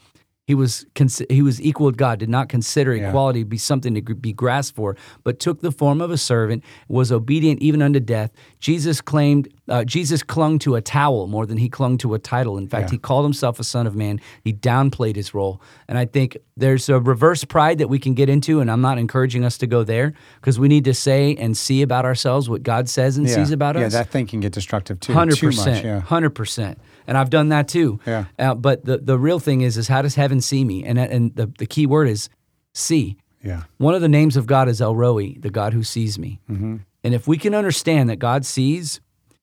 he 0.53 0.55
was 0.55 0.85
cons- 0.95 1.23
he 1.31 1.41
was 1.41 1.63
equal 1.63 1.87
with 1.87 1.97
God, 1.97 2.19
did 2.19 2.29
not 2.29 2.51
consider 2.51 2.95
Yeah. 2.95 3.09
equality 3.09 3.41
to 3.41 3.47
be 3.47 3.57
something 3.57 3.95
to 3.95 4.03
be 4.15 4.35
grasped 4.35 4.77
for, 4.77 4.97
but 5.25 5.39
took 5.41 5.63
the 5.63 5.73
form 5.73 6.03
of 6.03 6.11
a 6.11 6.19
servant, 6.19 6.63
was 6.89 7.11
obedient 7.11 7.63
even 7.63 7.81
unto 7.81 8.01
death. 8.01 8.31
Jesus 8.61 9.01
claimed 9.01 9.49
uh, 9.69 9.85
Jesus 9.85 10.23
clung 10.23 10.59
to 10.59 10.75
a 10.75 10.83
towel 10.83 11.27
more 11.29 11.47
than 11.47 11.57
he 11.57 11.69
clung 11.69 11.97
to 11.97 12.13
a 12.13 12.19
title. 12.19 12.59
In 12.59 12.69
fact, 12.69 12.89
Yeah. 12.89 12.97
he 12.97 12.99
called 12.99 13.25
himself 13.25 13.59
a 13.61 13.65
son 13.65 13.87
of 13.87 13.95
man. 13.95 14.21
He 14.45 14.53
downplayed 14.53 15.17
his 15.17 15.33
role, 15.33 15.63
and 15.89 15.97
I 15.97 16.05
think 16.05 16.37
there's 16.57 16.89
a 16.91 17.01
reverse 17.01 17.45
pride 17.45 17.79
that 17.79 17.89
we 17.89 17.99
can 17.99 18.13
get 18.13 18.29
into, 18.29 18.61
and 18.61 18.71
I'm 18.71 18.83
not 18.83 18.99
encouraging 18.99 19.45
us 19.45 19.57
to 19.59 19.67
go 19.67 19.85
there 19.85 20.13
because 20.41 20.59
we 20.61 20.69
need 20.69 20.85
to 20.85 20.93
say 20.93 21.35
and 21.37 21.57
see 21.57 21.81
about 21.81 22.05
ourselves 22.05 22.51
what 22.51 22.63
God 22.63 22.89
says 22.91 23.17
and 23.17 23.27
Yeah. 23.27 23.37
sees 23.37 23.51
about 23.53 23.77
yeah, 23.77 23.87
us. 23.87 23.93
Yeah, 23.95 24.01
that 24.03 24.11
thing 24.11 24.27
can 24.27 24.41
get 24.41 24.53
destructive 24.53 25.01
too. 25.01 25.15
Hundred 25.15 25.37
Too 25.39 25.47
much, 25.47 25.57
percent, 25.57 25.85
yeah. 25.87 26.01
hundred 26.01 26.31
percent, 26.31 26.79
and 27.07 27.17
I've 27.19 27.31
done 27.31 27.49
that 27.51 27.69
too. 27.69 27.99
Yeah. 28.07 28.25
Uh, 28.39 28.55
but 28.55 28.85
the 28.85 28.99
the 28.99 29.19
real 29.19 29.39
thing 29.39 29.61
is, 29.63 29.77
is 29.77 29.89
how 29.89 30.03
does 30.03 30.15
heaven 30.15 30.41
see 30.41 30.65
me? 30.65 30.85
And 30.85 30.99
and 30.99 31.35
the 31.37 31.51
the 31.59 31.67
key 31.67 31.87
word 31.87 32.09
is 32.09 32.29
see. 32.75 33.17
Yeah. 33.45 33.63
One 33.79 33.95
of 33.95 34.01
the 34.03 34.09
names 34.09 34.37
of 34.37 34.47
God 34.47 34.69
is 34.69 34.81
El 34.81 34.95
Roi, 34.95 35.35
the 35.41 35.51
God 35.51 35.73
who 35.73 35.83
sees 35.83 36.19
me. 36.19 36.39
Mm-hmm. 36.51 36.77
And 37.05 37.15
if 37.15 37.27
we 37.27 37.37
can 37.39 37.55
understand 37.55 38.09
that 38.09 38.17
God 38.21 38.47
sees 38.47 39.01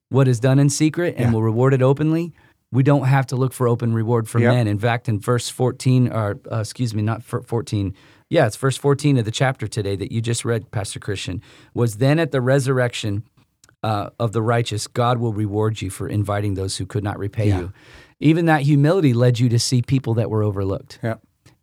what 0.09 0.27
is 0.27 0.39
done 0.39 0.57
in 0.57 0.69
secret 0.69 1.15
and 1.17 1.25
Yeah. 1.27 1.33
will 1.33 1.43
reward 1.43 1.73
it 1.73 1.81
openly, 1.81 2.31
we 2.71 2.81
don't 2.81 3.05
have 3.05 3.27
to 3.27 3.35
look 3.35 3.51
for 3.51 3.67
open 3.67 3.93
reward 3.93 4.29
from 4.29 4.43
Yep. 4.43 4.53
men. 4.53 4.67
In 4.67 4.79
fact, 4.79 5.09
in 5.09 5.19
verse 5.19 5.49
14, 5.49 6.07
or 6.11 6.39
uh, 6.51 6.59
excuse 6.59 6.95
me, 6.95 7.01
not 7.01 7.23
14, 7.23 7.93
yeah, 8.29 8.45
it's 8.47 8.55
verse 8.55 8.77
14 8.77 9.17
of 9.17 9.25
the 9.25 9.31
chapter 9.31 9.67
today 9.67 9.95
that 9.97 10.11
you 10.11 10.21
just 10.21 10.45
read, 10.45 10.71
Pastor 10.71 10.99
Christian, 10.99 11.41
was 11.73 11.97
then 11.97 12.19
at 12.19 12.31
the 12.31 12.39
resurrection 12.41 13.23
uh, 13.83 14.09
of 14.19 14.31
the 14.33 14.41
righteous, 14.41 14.87
God 14.87 15.17
will 15.19 15.33
reward 15.33 15.81
you 15.81 15.89
for 15.89 16.07
inviting 16.07 16.55
those 16.55 16.77
who 16.77 16.85
could 16.85 17.03
not 17.03 17.17
repay 17.19 17.47
Yeah. 17.49 17.59
you. 17.59 17.73
Even 18.19 18.45
that 18.47 18.63
humility 18.63 19.13
led 19.13 19.39
you 19.39 19.47
to 19.49 19.59
see 19.59 19.81
people 19.81 20.13
that 20.15 20.29
were 20.29 20.43
overlooked. 20.43 20.99
Yeah. 21.01 21.15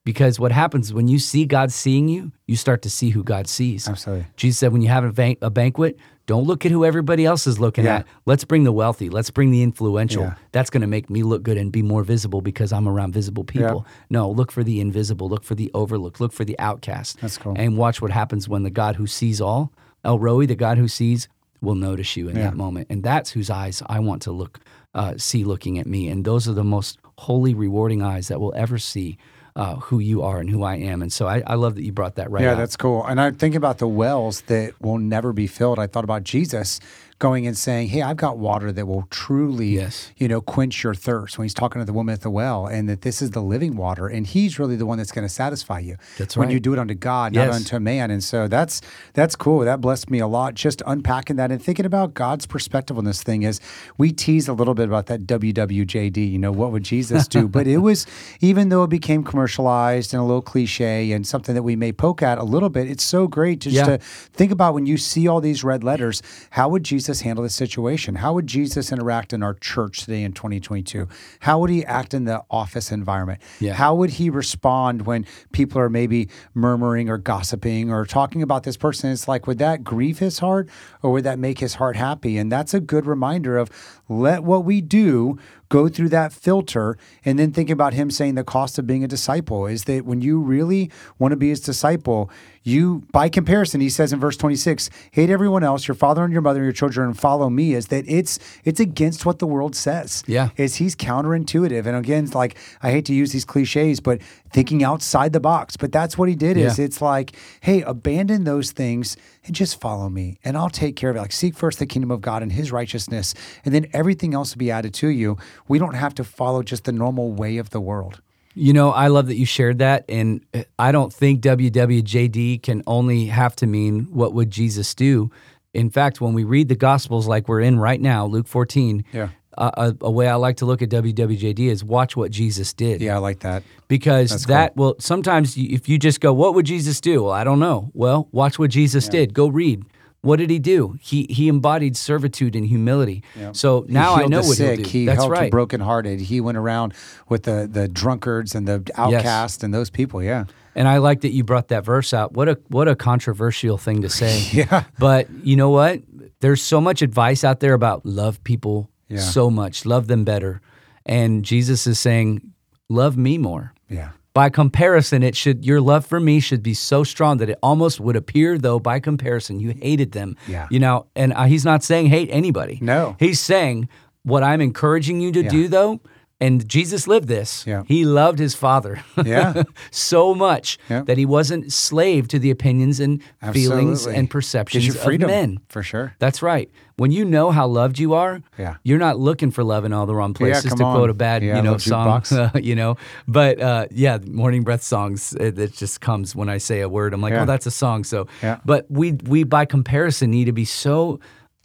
Because 0.04 0.38
what 0.38 0.52
happens 0.52 0.94
when 0.94 1.08
you 1.08 1.18
see 1.18 1.44
God 1.46 1.72
seeing 1.72 2.08
you, 2.08 2.30
you 2.46 2.54
start 2.56 2.80
to 2.82 2.90
see 2.90 3.10
who 3.10 3.24
God 3.24 3.48
sees. 3.48 3.88
Absolutely. 3.88 4.26
Jesus 4.36 4.60
said, 4.60 4.72
when 4.72 4.80
you 4.80 4.88
have 4.88 5.04
a, 5.04 5.12
ban- 5.12 5.36
a 5.42 5.50
banquet, 5.50 5.98
don't 6.26 6.44
look 6.44 6.64
at 6.64 6.70
who 6.70 6.84
everybody 6.84 7.24
else 7.26 7.46
is 7.46 7.58
looking 7.58 7.84
Yeah. 7.84 7.96
at. 7.96 8.06
Let's 8.24 8.44
bring 8.44 8.62
the 8.64 8.72
wealthy. 8.72 9.10
Let's 9.10 9.30
bring 9.30 9.50
the 9.50 9.62
influential. 9.62 10.22
Yeah. 10.22 10.34
That's 10.52 10.70
going 10.70 10.80
to 10.82 10.86
make 10.86 11.10
me 11.10 11.24
look 11.24 11.42
good 11.42 11.56
and 11.58 11.72
be 11.72 11.82
more 11.82 12.04
visible 12.04 12.40
because 12.40 12.72
I'm 12.72 12.88
around 12.88 13.12
visible 13.14 13.42
people. 13.44 13.84
Yeah. 13.86 13.92
No, 14.10 14.30
look 14.30 14.52
for 14.52 14.62
the 14.62 14.80
invisible. 14.80 15.28
Look 15.28 15.42
for 15.44 15.56
the 15.56 15.70
overlooked. 15.74 16.20
Look 16.20 16.32
for 16.32 16.44
the 16.44 16.58
outcast. 16.60 17.20
That's 17.20 17.36
cool. 17.36 17.54
And 17.56 17.76
watch 17.76 18.00
what 18.00 18.12
happens 18.12 18.48
when 18.48 18.62
the 18.62 18.70
God 18.70 18.94
who 18.96 19.06
sees 19.08 19.40
all, 19.40 19.72
El 20.04 20.20
Roi, 20.20 20.46
the 20.46 20.54
God 20.56 20.78
who 20.78 20.86
sees, 20.88 21.28
will 21.60 21.74
notice 21.74 22.16
you 22.16 22.28
in 22.28 22.36
Yeah. 22.36 22.44
that 22.44 22.56
moment. 22.56 22.86
And 22.90 23.02
that's 23.02 23.30
whose 23.30 23.50
eyes 23.50 23.82
I 23.86 24.00
want 24.00 24.22
to 24.22 24.32
look, 24.32 24.60
uh, 24.94 25.14
see 25.16 25.44
looking 25.44 25.78
at 25.78 25.86
me. 25.86 26.08
And 26.08 26.24
those 26.24 26.48
are 26.48 26.52
the 26.54 26.64
most 26.64 26.98
holy, 27.18 27.54
rewarding 27.54 28.02
eyes 28.02 28.28
that 28.28 28.40
will 28.40 28.52
ever 28.56 28.78
see 28.78 29.16
uh, 29.56 29.76
who 29.76 29.98
you 29.98 30.20
are 30.22 30.38
and 30.38 30.50
who 30.50 30.62
I 30.62 30.76
am. 30.76 31.00
And 31.00 31.10
so 31.10 31.26
I, 31.26 31.42
I 31.46 31.54
love 31.54 31.76
that 31.76 31.82
you 31.82 31.90
brought 31.90 32.16
that 32.16 32.30
right 32.30 32.42
Yeah, 32.42 32.52
out. 32.52 32.56
that's 32.58 32.76
cool. 32.76 33.02
And 33.06 33.18
I 33.18 33.30
think 33.30 33.54
about 33.54 33.78
the 33.78 33.88
wells 33.88 34.42
that 34.42 34.74
will 34.82 34.98
never 34.98 35.32
be 35.32 35.46
filled. 35.46 35.78
I 35.78 35.86
thought 35.86 36.04
about 36.04 36.24
Jesus 36.24 36.78
going 37.18 37.46
and 37.46 37.56
saying, 37.56 37.88
"Hey, 37.88 38.02
I've 38.02 38.16
got 38.16 38.38
water 38.38 38.70
that 38.72 38.86
will 38.86 39.06
truly, 39.10 39.68
Yes. 39.68 40.10
you 40.16 40.28
know, 40.28 40.40
quench 40.40 40.84
your 40.84 40.94
thirst." 40.94 41.38
When 41.38 41.44
he's 41.44 41.54
talking 41.54 41.80
to 41.80 41.86
the 41.86 41.92
woman 41.92 42.12
at 42.12 42.20
the 42.20 42.30
well, 42.30 42.66
and 42.66 42.88
that 42.88 43.00
this 43.02 43.22
is 43.22 43.30
the 43.30 43.40
living 43.42 43.76
water, 43.76 44.06
and 44.06 44.26
he's 44.26 44.58
really 44.58 44.76
the 44.76 44.86
one 44.86 44.98
that's 44.98 45.12
going 45.12 45.26
to 45.26 45.32
satisfy 45.32 45.78
you. 45.78 45.96
That's 46.18 46.36
when 46.36 46.50
you 46.50 46.60
do 46.60 46.72
it 46.72 46.78
unto 46.78 46.94
God, 46.94 47.34
not 47.34 47.46
Yes. 47.46 47.54
unto 47.56 47.78
man. 47.78 48.10
And 48.10 48.22
so 48.22 48.48
that's 48.48 48.80
that's 49.14 49.34
cool. 49.36 49.60
That 49.60 49.80
blessed 49.80 50.10
me 50.10 50.18
a 50.18 50.26
lot. 50.26 50.54
Just 50.54 50.82
unpacking 50.86 51.36
that 51.36 51.50
and 51.50 51.62
thinking 51.62 51.86
about 51.86 52.14
God's 52.14 52.44
perspective 52.46 52.98
on 52.98 53.04
this 53.04 53.22
thing 53.22 53.42
is 53.44 53.60
we 53.96 54.12
teased 54.12 54.48
a 54.48 54.52
little 54.52 54.74
bit 54.74 54.86
about 54.88 55.06
that 55.06 55.26
WWJD. 55.26 56.18
You 56.30 56.38
know, 56.38 56.52
what 56.52 56.72
would 56.72 56.82
Jesus 56.84 57.26
do? 57.26 57.48
but 57.56 57.66
it 57.66 57.78
was 57.78 58.06
even 58.40 58.68
though 58.68 58.82
it 58.82 58.90
became 58.90 59.22
commercialized 59.24 60.12
and 60.12 60.20
a 60.20 60.24
little 60.24 60.42
cliche 60.42 61.12
and 61.12 61.26
something 61.26 61.54
that 61.54 61.62
we 61.62 61.76
may 61.76 61.92
poke 61.92 62.22
at 62.22 62.36
a 62.38 62.44
little 62.44 62.68
bit, 62.68 62.90
it's 62.90 63.04
so 63.04 63.26
great 63.26 63.60
just 63.60 63.76
Yeah. 63.76 63.84
to 63.84 63.98
think 63.98 64.52
about 64.52 64.74
when 64.74 64.86
you 64.86 64.96
see 64.98 65.26
all 65.28 65.40
these 65.40 65.64
red 65.64 65.82
letters, 65.82 66.22
how 66.50 66.68
would 66.68 66.82
Jesus 66.82 67.05
handle 67.14 67.42
this 67.42 67.54
situation? 67.54 68.16
How 68.16 68.32
would 68.34 68.46
Jesus 68.46 68.92
interact 68.92 69.32
in 69.32 69.42
our 69.42 69.54
church 69.54 70.00
today 70.00 70.22
in 70.22 70.32
2022? 70.32 71.08
How 71.40 71.58
would 71.58 71.70
he 71.70 71.84
act 71.84 72.14
in 72.14 72.24
the 72.24 72.42
office 72.50 72.92
environment? 72.92 73.40
Yeah. 73.60 73.74
How 73.74 73.94
would 73.94 74.10
he 74.10 74.30
respond 74.30 75.06
when 75.06 75.26
people 75.52 75.80
are 75.80 75.88
maybe 75.88 76.28
murmuring 76.54 77.08
or 77.08 77.18
gossiping 77.18 77.90
or 77.90 78.04
talking 78.04 78.42
about 78.42 78.64
this 78.64 78.76
person? 78.76 79.10
It's 79.10 79.28
like, 79.28 79.46
would 79.46 79.58
that 79.58 79.84
grieve 79.84 80.18
his 80.18 80.38
heart 80.38 80.68
or 81.02 81.12
would 81.12 81.24
that 81.24 81.38
make 81.38 81.58
his 81.58 81.74
heart 81.74 81.96
happy? 81.96 82.38
And 82.38 82.50
that's 82.50 82.74
a 82.74 82.80
good 82.80 83.06
reminder 83.06 83.56
of 83.56 83.70
let 84.08 84.44
what 84.44 84.64
we 84.64 84.80
do 84.80 85.38
go 85.68 85.88
through 85.88 86.08
that 86.10 86.32
filter 86.32 86.96
and 87.24 87.38
then 87.38 87.52
think 87.52 87.70
about 87.70 87.92
him 87.92 88.10
saying 88.10 88.36
the 88.36 88.44
cost 88.44 88.78
of 88.78 88.86
being 88.86 89.02
a 89.02 89.08
disciple 89.08 89.66
is 89.66 89.84
that 89.84 90.04
when 90.04 90.20
you 90.20 90.40
really 90.40 90.90
want 91.18 91.32
to 91.32 91.36
be 91.36 91.48
his 91.48 91.60
disciple, 91.60 92.30
you, 92.62 93.04
by 93.12 93.28
comparison, 93.28 93.80
he 93.80 93.88
says 93.88 94.12
in 94.12 94.20
verse 94.20 94.36
26, 94.36 94.90
hate 95.10 95.30
everyone 95.30 95.64
else, 95.64 95.88
your 95.88 95.94
father 95.94 96.24
and 96.24 96.32
your 96.32 96.42
mother 96.42 96.60
and 96.60 96.66
your 96.66 96.72
children, 96.72 97.08
and 97.08 97.18
follow 97.18 97.50
me, 97.50 97.74
is 97.74 97.88
that 97.88 98.04
it's 98.08 98.38
it's 98.64 98.80
against 98.80 99.26
what 99.26 99.38
the 99.38 99.46
world 99.46 99.74
says. 99.74 100.22
Yeah. 100.26 100.50
Is 100.56 100.76
he's 100.76 100.96
counterintuitive. 100.96 101.86
And 101.86 101.96
again, 101.96 102.26
like 102.26 102.56
I 102.82 102.90
hate 102.90 103.04
to 103.06 103.14
use 103.14 103.32
these 103.32 103.44
cliches, 103.44 104.00
but 104.00 104.20
thinking 104.52 104.82
outside 104.82 105.32
the 105.32 105.40
box. 105.40 105.76
But 105.76 105.92
that's 105.92 106.16
what 106.16 106.28
he 106.28 106.34
did 106.34 106.56
is 106.56 106.78
it's 106.78 107.00
like, 107.00 107.36
hey, 107.60 107.82
abandon 107.82 108.44
those 108.44 108.72
things 108.72 109.16
and 109.46 109.54
just 109.54 109.80
follow 109.80 110.08
me. 110.08 110.38
And 110.44 110.56
I'll 110.56 110.70
take 110.70 110.96
care 110.96 111.10
of 111.10 111.16
it. 111.16 111.20
Like 111.20 111.32
seek 111.32 111.54
first 111.56 111.78
the 111.78 111.86
kingdom 111.86 112.10
of 112.10 112.20
God 112.20 112.42
and 112.42 112.52
his 112.52 112.72
righteousness, 112.72 113.34
and 113.64 113.74
then 113.74 113.86
everything 113.92 114.34
else 114.34 114.54
will 114.54 114.58
be 114.58 114.70
added 114.70 114.92
to 114.94 115.08
you. 115.08 115.36
We 115.68 115.78
don't 115.78 115.94
have 115.94 116.14
to 116.16 116.24
follow 116.24 116.62
just 116.62 116.84
the 116.84 116.92
normal 116.92 117.32
way 117.32 117.58
of 117.58 117.70
the 117.70 117.80
world. 117.80 118.20
You 118.58 118.72
know, 118.72 118.90
I 118.90 119.08
love 119.08 119.26
that 119.26 119.36
you 119.36 119.44
shared 119.44 119.78
that. 119.80 120.06
And 120.08 120.40
uh, 120.54 120.62
I 120.78 120.90
don't 120.90 121.12
think 121.12 121.42
WWJD 121.42 122.62
can 122.62 122.82
only 122.86 123.26
have 123.26 123.54
to 123.56 123.66
mean 123.66 124.04
what 124.10 124.32
would 124.32 124.50
Jesus 124.50 124.94
do. 124.94 125.30
In 125.74 125.90
fact, 125.90 126.22
when 126.22 126.32
we 126.32 126.42
read 126.42 126.68
the 126.68 126.74
Gospels 126.74 127.26
like 127.26 127.48
we're 127.48 127.60
in 127.60 127.78
right 127.78 128.00
now, 128.00 128.24
Luke 128.24 128.48
14, 128.48 129.04
Yeah. 129.12 129.28
A, 129.56 129.72
a, 129.76 129.96
a 130.02 130.10
way 130.10 130.28
I 130.28 130.34
like 130.34 130.56
to 130.58 130.66
look 130.66 130.82
at 130.82 130.88
WWJD 130.88 131.58
is 131.60 131.82
watch 131.82 132.16
what 132.16 132.30
Jesus 132.30 132.72
did. 132.72 133.00
Yeah, 133.00 133.16
I 133.16 133.18
like 133.18 133.40
that. 133.40 133.62
Because 133.88 134.30
That's 134.30 134.46
that, 134.46 134.76
well, 134.76 134.96
sometimes 134.98 135.56
you, 135.56 135.68
if 135.70 135.88
you 135.88 135.98
just 135.98 136.20
go, 136.20 136.32
what 136.32 136.54
would 136.54 136.66
Jesus 136.66 137.00
do? 137.00 137.24
Well, 137.24 137.32
I 137.32 137.44
don't 137.44 137.60
know. 137.60 137.90
Well, 137.94 138.28
watch 138.32 138.58
what 138.58 138.70
Jesus 138.70 139.08
did. 139.08 139.34
Go 139.34 139.48
read. 139.48 139.84
What 140.22 140.40
did 140.40 140.50
he 140.50 140.58
do? 140.58 140.96
He 141.00 141.26
he 141.30 141.46
embodied 141.46 141.96
servitude 141.96 142.56
and 142.56 142.66
humility. 142.66 143.22
Yeah. 143.36 143.52
So 143.52 143.86
now 143.88 144.14
I 144.14 144.26
know 144.26 144.38
what 144.38 144.56
sick. 144.56 144.78
he'll 144.78 144.84
do. 144.84 144.90
He 144.90 145.06
That's 145.06 145.18
helped 145.18 145.30
right. 145.30 145.44
the 145.44 145.50
brokenhearted. 145.50 146.18
He 146.18 146.40
went 146.40 146.58
around 146.58 146.94
with 147.28 147.44
the 147.44 147.68
the 147.70 147.86
drunkards 147.86 148.56
and 148.56 148.66
the 148.66 148.82
outcast 148.96 149.62
and 149.62 149.72
those 149.72 149.88
people. 149.88 150.20
Yeah. 150.20 150.46
And 150.74 150.88
I 150.88 150.98
like 150.98 151.20
that 151.20 151.30
you 151.30 151.44
brought 151.44 151.68
that 151.68 151.84
verse 151.84 152.12
out. 152.12 152.32
What 152.32 152.48
a 152.48 152.58
what 152.68 152.88
a 152.88 152.96
controversial 152.96 153.78
thing 153.78 154.02
to 154.02 154.08
say. 154.08 154.42
Yeah. 154.52 154.84
But 154.98 155.30
you 155.44 155.54
know 155.54 155.70
what? 155.70 156.02
There's 156.40 156.62
so 156.62 156.80
much 156.80 157.02
advice 157.02 157.44
out 157.44 157.60
there 157.60 157.74
about 157.74 158.04
love 158.04 158.42
people 158.42 158.90
Yeah. 159.08 159.20
so 159.20 159.50
much, 159.50 159.86
love 159.86 160.06
them 160.08 160.24
better. 160.24 160.60
And 161.04 161.44
Jesus 161.44 161.86
is 161.86 161.98
saying, 161.98 162.40
love 162.88 163.16
me 163.16 163.38
more. 163.38 163.72
Yeah. 163.88 164.10
By 164.34 164.50
comparison, 164.50 165.22
it 165.22 165.34
should 165.36 165.64
your 165.64 165.80
love 165.80 166.04
for 166.04 166.20
me 166.20 166.40
should 166.40 166.62
be 166.62 166.74
so 166.74 167.04
strong 167.04 167.38
that 167.38 167.48
it 167.48 167.58
almost 167.62 168.00
would 168.00 168.16
appear 168.16 168.58
though 168.58 168.78
by 168.78 169.00
comparison 169.00 169.60
you 169.60 169.70
hated 169.70 170.12
them. 170.12 170.36
Yeah. 170.46 170.66
You 170.70 170.78
know, 170.80 171.06
and 171.16 171.32
uh, 171.32 171.44
he's 171.44 171.64
not 171.64 171.82
saying 171.82 172.06
hate 172.08 172.28
anybody. 172.30 172.78
No. 172.82 173.16
He's 173.18 173.40
saying 173.40 173.88
what 174.24 174.42
I'm 174.42 174.60
encouraging 174.60 175.20
you 175.20 175.32
to 175.32 175.42
Yeah. 175.44 175.48
do 175.48 175.68
though, 175.68 176.00
And 176.38 176.68
Jesus 176.68 177.08
lived 177.08 177.28
this. 177.28 177.66
Yeah. 177.66 177.84
He 177.86 178.04
loved 178.04 178.38
his 178.38 178.54
father 178.54 179.02
Yeah. 179.24 179.62
so 179.90 180.34
much 180.34 180.76
Yeah. 180.90 181.02
that 181.06 181.16
he 181.16 181.24
wasn't 181.24 181.72
slave 181.72 182.28
to 182.28 182.38
the 182.38 182.50
opinions 182.50 183.00
and 183.00 183.22
feelings 183.52 184.06
and 184.06 184.28
perceptions 184.28 184.96
freedom 185.02 185.30
of 185.30 185.34
men. 185.34 185.58
for 185.68 185.82
sure. 185.82 186.14
That's 186.18 186.42
right. 186.42 186.70
When 186.98 187.10
you 187.10 187.24
know 187.24 187.50
how 187.52 187.66
loved 187.66 187.98
you 187.98 188.12
are, 188.12 188.42
Yeah. 188.58 188.76
you're 188.84 188.98
not 188.98 189.18
looking 189.18 189.50
for 189.50 189.64
love 189.64 189.86
in 189.86 189.92
all 189.94 190.04
the 190.04 190.14
wrong 190.14 190.34
places 190.34 190.64
to 190.72 190.76
quote 190.76 191.04
on. 191.04 191.10
a 191.10 191.14
bad, 191.14 191.42
you 191.42 191.62
know, 191.62 191.78
song, 191.78 192.22
you 192.54 192.74
know. 192.74 192.96
But 193.26 193.58
uh, 193.60 193.86
yeah, 193.90 194.18
morning 194.26 194.62
breath 194.62 194.82
songs. 194.82 195.32
It, 195.40 195.58
it 195.58 195.72
just 195.72 196.00
comes 196.02 196.36
when 196.36 196.50
I 196.50 196.58
say 196.58 196.80
a 196.82 196.88
word. 196.88 197.14
I'm 197.14 197.22
like, 197.22 197.32
oh, 197.34 197.46
that's 197.46 197.64
a 197.66 197.70
song. 197.70 198.04
So, 198.04 198.26
Yeah. 198.42 198.58
but 198.64 198.84
we 198.90 199.12
we 199.12 199.44
by 199.44 199.64
comparison 199.64 200.30
need 200.30 200.44
to 200.46 200.52
be 200.52 200.64
so 200.66 201.18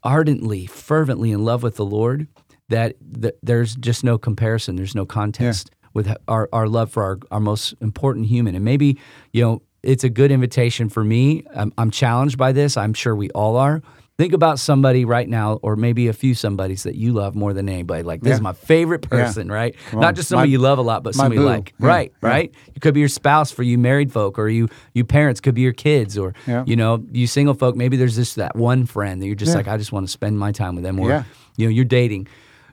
ardently, 0.03 0.65
fervently 0.65 1.31
in 1.31 1.43
love 1.45 1.61
with 1.63 1.75
the 1.75 1.85
Lord 1.85 2.27
that 2.71 2.95
th- 3.21 3.35
there's 3.43 3.75
just 3.75 4.03
no 4.03 4.17
comparison. 4.17 4.75
There's 4.75 4.95
no 4.95 5.05
contest 5.05 5.69
with 5.93 6.13
our, 6.27 6.49
our 6.51 6.67
love 6.67 6.91
for 6.91 7.03
our, 7.03 7.19
our 7.31 7.39
most 7.39 7.73
important 7.81 8.25
human. 8.27 8.55
And 8.55 8.65
maybe, 8.65 8.97
you 9.33 9.43
know, 9.43 9.61
it's 9.83 10.03
a 10.03 10.09
good 10.09 10.31
invitation 10.31 10.89
for 10.89 11.03
me. 11.03 11.43
I'm, 11.55 11.71
I'm 11.77 11.91
challenged 11.91 12.37
by 12.37 12.51
this. 12.51 12.77
I'm 12.77 12.93
sure 12.93 13.15
we 13.15 13.29
all 13.31 13.55
are. 13.57 13.81
Think 14.17 14.33
about 14.33 14.59
somebody 14.59 15.03
right 15.03 15.27
now, 15.27 15.53
or 15.63 15.75
maybe 15.75 16.07
a 16.07 16.13
few 16.13 16.35
somebodies 16.35 16.83
that 16.83 16.93
you 16.95 17.11
love 17.11 17.33
more 17.33 17.53
than 17.53 17.67
anybody. 17.67 18.03
Like, 18.03 18.21
this 18.21 18.35
is 18.35 18.41
my 18.41 18.53
favorite 18.53 19.01
person, 19.09 19.51
right? 19.51 19.75
Come 19.89 19.99
Not 19.99 20.13
just 20.15 20.29
somebody 20.29 20.49
My- 20.49 20.51
you 20.51 20.59
love 20.59 20.77
a 20.77 20.83
lot, 20.83 21.01
but 21.01 21.15
somebody 21.15 21.39
like. 21.39 21.73
Yeah. 21.79 21.87
Right, 21.87 22.13
Yeah. 22.21 22.29
right? 22.29 22.53
It 22.75 22.81
could 22.81 22.93
be 22.93 22.99
your 22.99 23.09
spouse 23.09 23.51
for 23.51 23.63
you 23.63 23.79
married 23.79 24.11
folk, 24.11 24.37
or 24.37 24.47
you 24.47 24.67
you 24.93 25.05
parents, 25.05 25.41
could 25.41 25.55
be 25.55 25.61
your 25.61 25.73
kids, 25.73 26.17
or 26.19 26.35
Yeah. 26.45 26.63
you 26.67 26.75
know, 26.75 27.03
you 27.11 27.25
single 27.25 27.55
folk, 27.55 27.75
maybe 27.75 27.97
there's 27.97 28.15
just 28.15 28.35
that 28.35 28.55
one 28.55 28.85
friend 28.85 29.21
that 29.21 29.25
you're 29.25 29.33
just 29.35 29.51
Yeah. 29.53 29.57
like, 29.57 29.67
I 29.67 29.77
just 29.77 29.91
want 29.91 30.05
to 30.05 30.11
spend 30.11 30.37
my 30.37 30.51
time 30.51 30.75
with 30.75 30.83
them, 30.83 30.99
or 30.99 31.09
Yeah. 31.09 31.23
you 31.57 31.65
know, 31.65 31.71
you're 31.71 31.83
dating. 31.85 32.27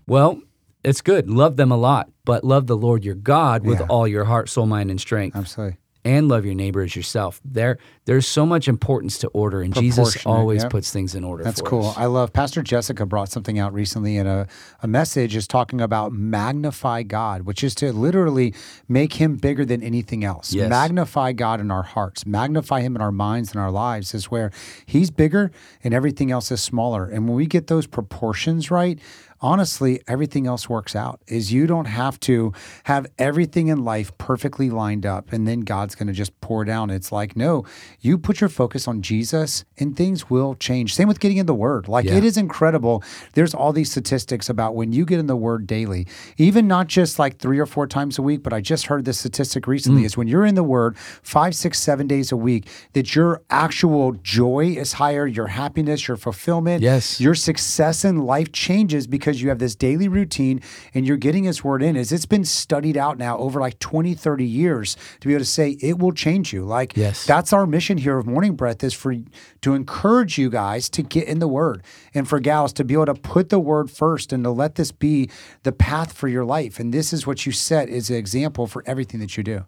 Well, 0.08 0.40
it's 0.82 1.00
good. 1.02 1.28
Love 1.28 1.56
them 1.56 1.70
a 1.70 1.76
lot, 1.76 2.08
but 2.24 2.42
love 2.44 2.66
the 2.66 2.76
Lord 2.76 3.04
your 3.04 3.14
God 3.14 3.64
with 3.64 3.80
Yeah. 3.80 3.86
all 3.88 4.08
your 4.08 4.24
heart, 4.24 4.48
soul, 4.48 4.66
mind, 4.66 4.90
and 4.90 5.00
strength. 5.00 5.36
Absolutely. 5.36 5.76
And 6.04 6.28
love 6.28 6.44
your 6.44 6.54
neighbor 6.54 6.82
as 6.82 6.94
yourself. 6.94 7.40
There, 7.44 7.78
there's 8.04 8.26
so 8.26 8.46
much 8.46 8.68
importance 8.68 9.18
to 9.18 9.28
order, 9.28 9.62
and 9.62 9.74
Jesus 9.74 10.24
always 10.24 10.62
yeah. 10.62 10.68
puts 10.68 10.92
things 10.92 11.14
in 11.14 11.24
order. 11.24 11.44
That's 11.44 11.60
cool. 11.60 11.88
us. 11.88 11.98
I 11.98 12.06
love 12.06 12.32
Pastor 12.32 12.62
Jessica 12.62 13.04
brought 13.04 13.28
something 13.30 13.58
out 13.58 13.72
recently 13.72 14.16
in 14.16 14.26
a, 14.26 14.46
a 14.82 14.86
message 14.86 15.36
is 15.36 15.46
talking 15.46 15.80
about 15.80 16.12
magnify 16.12 17.02
God, 17.02 17.42
which 17.42 17.64
is 17.64 17.74
to 17.76 17.92
literally 17.92 18.54
make 18.88 19.14
him 19.14 19.36
bigger 19.36 19.64
than 19.64 19.82
anything 19.82 20.24
else. 20.24 20.52
Yes. 20.52 20.70
Magnify 20.70 21.32
God 21.32 21.60
in 21.60 21.70
our 21.70 21.82
hearts, 21.82 22.24
magnify 22.24 22.80
him 22.80 22.96
in 22.96 23.02
our 23.02 23.12
minds 23.12 23.52
and 23.52 23.60
our 23.60 23.70
lives 23.70 24.14
is 24.14 24.30
where 24.30 24.50
he's 24.86 25.10
bigger 25.10 25.50
and 25.82 25.92
everything 25.92 26.30
else 26.30 26.50
is 26.50 26.60
smaller. 26.60 27.08
And 27.08 27.28
when 27.28 27.36
we 27.36 27.46
get 27.46 27.66
those 27.66 27.86
proportions 27.86 28.70
right, 28.70 28.98
honestly, 29.40 30.02
everything 30.06 30.46
else 30.46 30.68
works 30.68 30.96
out. 30.96 31.20
Is 31.26 31.52
you 31.52 31.66
don't 31.66 31.86
have 31.86 32.18
to 32.20 32.52
have 32.84 33.06
everything 33.18 33.68
in 33.68 33.84
life 33.84 34.16
perfectly 34.18 34.70
lined 34.70 35.06
up 35.06 35.32
and 35.32 35.46
then 35.46 35.60
God's 35.88 35.94
going 35.94 36.08
to 36.08 36.12
just 36.12 36.38
pour 36.42 36.66
down. 36.66 36.90
It's 36.90 37.10
like, 37.10 37.34
no, 37.34 37.64
you 38.00 38.18
put 38.18 38.42
your 38.42 38.50
focus 38.50 38.86
on 38.86 39.00
Jesus 39.00 39.64
and 39.78 39.96
things 39.96 40.28
will 40.28 40.54
change. 40.56 40.94
Same 40.94 41.08
with 41.08 41.18
getting 41.18 41.38
in 41.38 41.46
the 41.46 41.54
word. 41.54 41.88
Like 41.88 42.04
Yeah. 42.04 42.16
it 42.16 42.24
is 42.24 42.36
incredible. 42.36 43.02
There's 43.32 43.54
all 43.54 43.72
these 43.72 43.90
statistics 43.90 44.50
about 44.50 44.74
when 44.74 44.92
you 44.92 45.06
get 45.06 45.18
in 45.18 45.28
the 45.28 45.34
word 45.36 45.66
daily, 45.66 46.06
even 46.36 46.68
not 46.68 46.88
just 46.88 47.18
like 47.18 47.38
three 47.38 47.58
or 47.58 47.64
four 47.64 47.86
times 47.86 48.18
a 48.18 48.22
week, 48.22 48.42
but 48.42 48.52
I 48.52 48.60
just 48.60 48.88
heard 48.88 49.06
this 49.06 49.20
statistic 49.20 49.64
Mm. 49.64 49.68
recently 49.68 50.04
is 50.04 50.14
when 50.14 50.28
you're 50.28 50.44
in 50.44 50.56
the 50.56 50.62
word 50.62 50.94
five, 51.22 51.54
six, 51.54 51.78
seven 51.78 52.06
days 52.06 52.30
a 52.30 52.36
week, 52.36 52.68
that 52.92 53.14
your 53.16 53.40
actual 53.48 54.12
joy 54.22 54.74
is 54.76 54.92
higher, 54.94 55.26
your 55.26 55.46
happiness, 55.46 56.06
your 56.06 56.18
fulfillment, 56.18 56.82
Yes. 56.82 57.18
your 57.18 57.34
success 57.34 58.04
in 58.04 58.18
life 58.26 58.52
changes 58.52 59.06
because 59.06 59.40
you 59.40 59.48
have 59.48 59.58
this 59.58 59.74
daily 59.74 60.06
routine 60.08 60.60
and 60.94 61.06
you're 61.06 61.16
getting 61.16 61.44
his 61.44 61.64
word 61.64 61.82
in 61.82 61.96
is 61.96 62.12
it's 62.12 62.26
been 62.26 62.44
studied 62.44 62.98
out 62.98 63.16
now 63.16 63.38
over 63.38 63.58
like 63.58 63.78
20 63.78 64.12
30 64.12 64.44
years 64.44 64.98
to 65.20 65.28
be 65.28 65.32
able 65.32 65.40
to 65.40 65.44
say 65.50 65.77
it 65.80 65.98
will 65.98 66.12
change 66.12 66.52
you 66.52 66.64
like 66.64 66.96
Yes. 66.96 67.24
that's 67.26 67.52
our 67.52 67.66
mission 67.66 67.98
here 67.98 68.18
of 68.18 68.26
morning 68.26 68.54
breath 68.56 68.82
is 68.84 68.94
for 68.94 69.14
to 69.62 69.74
encourage 69.74 70.38
you 70.38 70.50
guys 70.50 70.88
to 70.90 71.02
get 71.02 71.26
in 71.28 71.38
the 71.38 71.48
word 71.48 71.82
and 72.14 72.28
for 72.28 72.40
gals 72.40 72.72
to 72.74 72.84
be 72.84 72.94
able 72.94 73.06
to 73.06 73.14
put 73.14 73.48
the 73.48 73.58
word 73.60 73.90
first 73.90 74.32
and 74.32 74.44
to 74.44 74.50
let 74.50 74.74
this 74.76 74.92
be 74.92 75.28
the 75.62 75.72
path 75.72 76.12
for 76.12 76.28
your 76.28 76.44
life 76.44 76.78
and 76.78 76.92
this 76.94 77.12
is 77.12 77.26
what 77.26 77.46
you 77.46 77.52
set 77.52 77.88
as 77.88 78.10
an 78.10 78.16
example 78.16 78.66
for 78.66 78.82
everything 78.86 79.20
that 79.20 79.36
you 79.36 79.42
do 79.42 79.64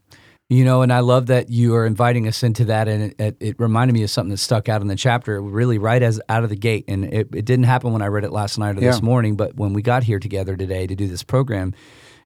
You 0.53 0.65
know, 0.65 0.83
and 0.83 0.93
I 0.93 0.99
love 0.99 1.27
that 1.27 1.49
you 1.49 1.77
are 1.77 1.87
inviting 1.87 2.27
us 2.27 2.43
into 2.43 2.65
that, 2.65 2.89
and 2.89 3.03
it, 3.05 3.15
it, 3.21 3.37
it 3.39 3.57
reminded 3.61 3.93
me 3.95 4.03
of 4.03 4.11
something 4.11 4.33
that 4.33 4.39
stuck 4.39 4.69
out 4.69 4.83
in 4.83 4.89
the 4.89 4.97
chapter, 4.97 5.41
really 5.41 5.79
right 5.79 6.03
as 6.03 6.21
out 6.29 6.43
of 6.43 6.51
the 6.51 6.57
gate. 6.57 6.85
And 6.89 7.05
it, 7.05 7.29
it 7.33 7.45
didn't 7.45 7.67
happen 7.67 7.93
when 7.93 8.03
I 8.03 8.09
read 8.09 8.25
it 8.25 8.33
last 8.33 8.59
night 8.59 8.77
or 8.77 8.81
this 8.81 9.01
morning, 9.01 9.37
but 9.37 9.55
when 9.55 9.73
we 9.75 9.81
got 9.81 10.03
here 10.03 10.19
together 10.19 10.57
today 10.57 10.89
to 10.89 10.97
do 10.97 11.07
this 11.07 11.23
program, 11.23 11.73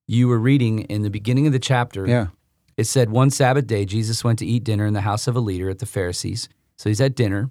you 0.06 0.26
were 0.26 0.38
reading 0.38 0.84
in 0.88 1.02
the 1.02 1.10
beginning 1.10 1.46
of 1.46 1.52
the 1.52 1.58
chapter. 1.58 2.06
yeah 2.08 2.28
It 2.76 2.84
said 2.84 3.10
one 3.10 3.30
Sabbath 3.30 3.66
day, 3.66 3.84
Jesus 3.84 4.24
went 4.24 4.38
to 4.40 4.46
eat 4.46 4.64
dinner 4.64 4.86
in 4.86 4.94
the 4.94 5.02
house 5.02 5.26
of 5.26 5.36
a 5.36 5.40
leader 5.40 5.70
at 5.70 5.78
the 5.78 5.86
Pharisees. 5.86 6.48
So 6.76 6.90
he's 6.90 7.00
at 7.00 7.14
dinner, 7.14 7.50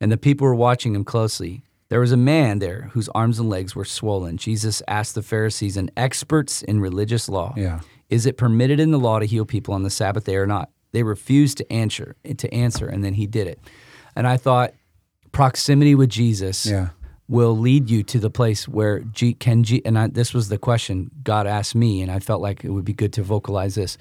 and 0.00 0.12
the 0.12 0.16
people 0.16 0.46
were 0.46 0.54
watching 0.54 0.94
him 0.94 1.04
closely. 1.04 1.62
There 1.88 1.98
was 2.00 2.12
a 2.12 2.16
man 2.16 2.60
there 2.60 2.90
whose 2.92 3.08
arms 3.08 3.40
and 3.40 3.48
legs 3.48 3.74
were 3.74 3.84
swollen. 3.84 4.36
Jesus 4.36 4.80
asked 4.86 5.16
the 5.16 5.22
Pharisees 5.22 5.76
and 5.76 5.90
experts 5.96 6.62
in 6.62 6.80
religious 6.80 7.28
law, 7.28 7.52
Yeah. 7.56 7.80
"Is 8.08 8.26
it 8.26 8.36
permitted 8.36 8.78
in 8.78 8.92
the 8.92 8.98
law 8.98 9.18
to 9.18 9.26
heal 9.26 9.44
people 9.44 9.74
on 9.74 9.82
the 9.82 9.90
Sabbath 9.90 10.24
day 10.24 10.36
or 10.36 10.46
not?" 10.46 10.70
They 10.92 11.02
refused 11.02 11.58
to 11.58 11.72
answer. 11.72 12.14
To 12.36 12.54
answer, 12.54 12.86
and 12.86 13.02
then 13.02 13.14
he 13.14 13.26
did 13.26 13.48
it. 13.48 13.58
And 14.14 14.26
I 14.26 14.36
thought, 14.36 14.72
proximity 15.32 15.96
with 15.96 16.10
Jesus 16.10 16.64
Yeah. 16.66 16.90
will 17.28 17.56
lead 17.58 17.90
you 17.90 18.02
to 18.04 18.18
the 18.20 18.30
place 18.30 18.68
where 18.68 19.00
G, 19.00 19.34
can 19.34 19.64
G, 19.64 19.82
and 19.84 19.98
I, 19.98 20.06
this 20.08 20.32
was 20.32 20.48
the 20.48 20.58
question 20.58 21.10
God 21.24 21.46
asked 21.48 21.74
me, 21.74 22.02
and 22.02 22.10
I 22.10 22.20
felt 22.20 22.40
like 22.40 22.64
it 22.64 22.70
would 22.70 22.84
be 22.84 22.92
good 22.92 23.12
to 23.14 23.22
vocalize 23.22 23.74
this. 23.74 23.98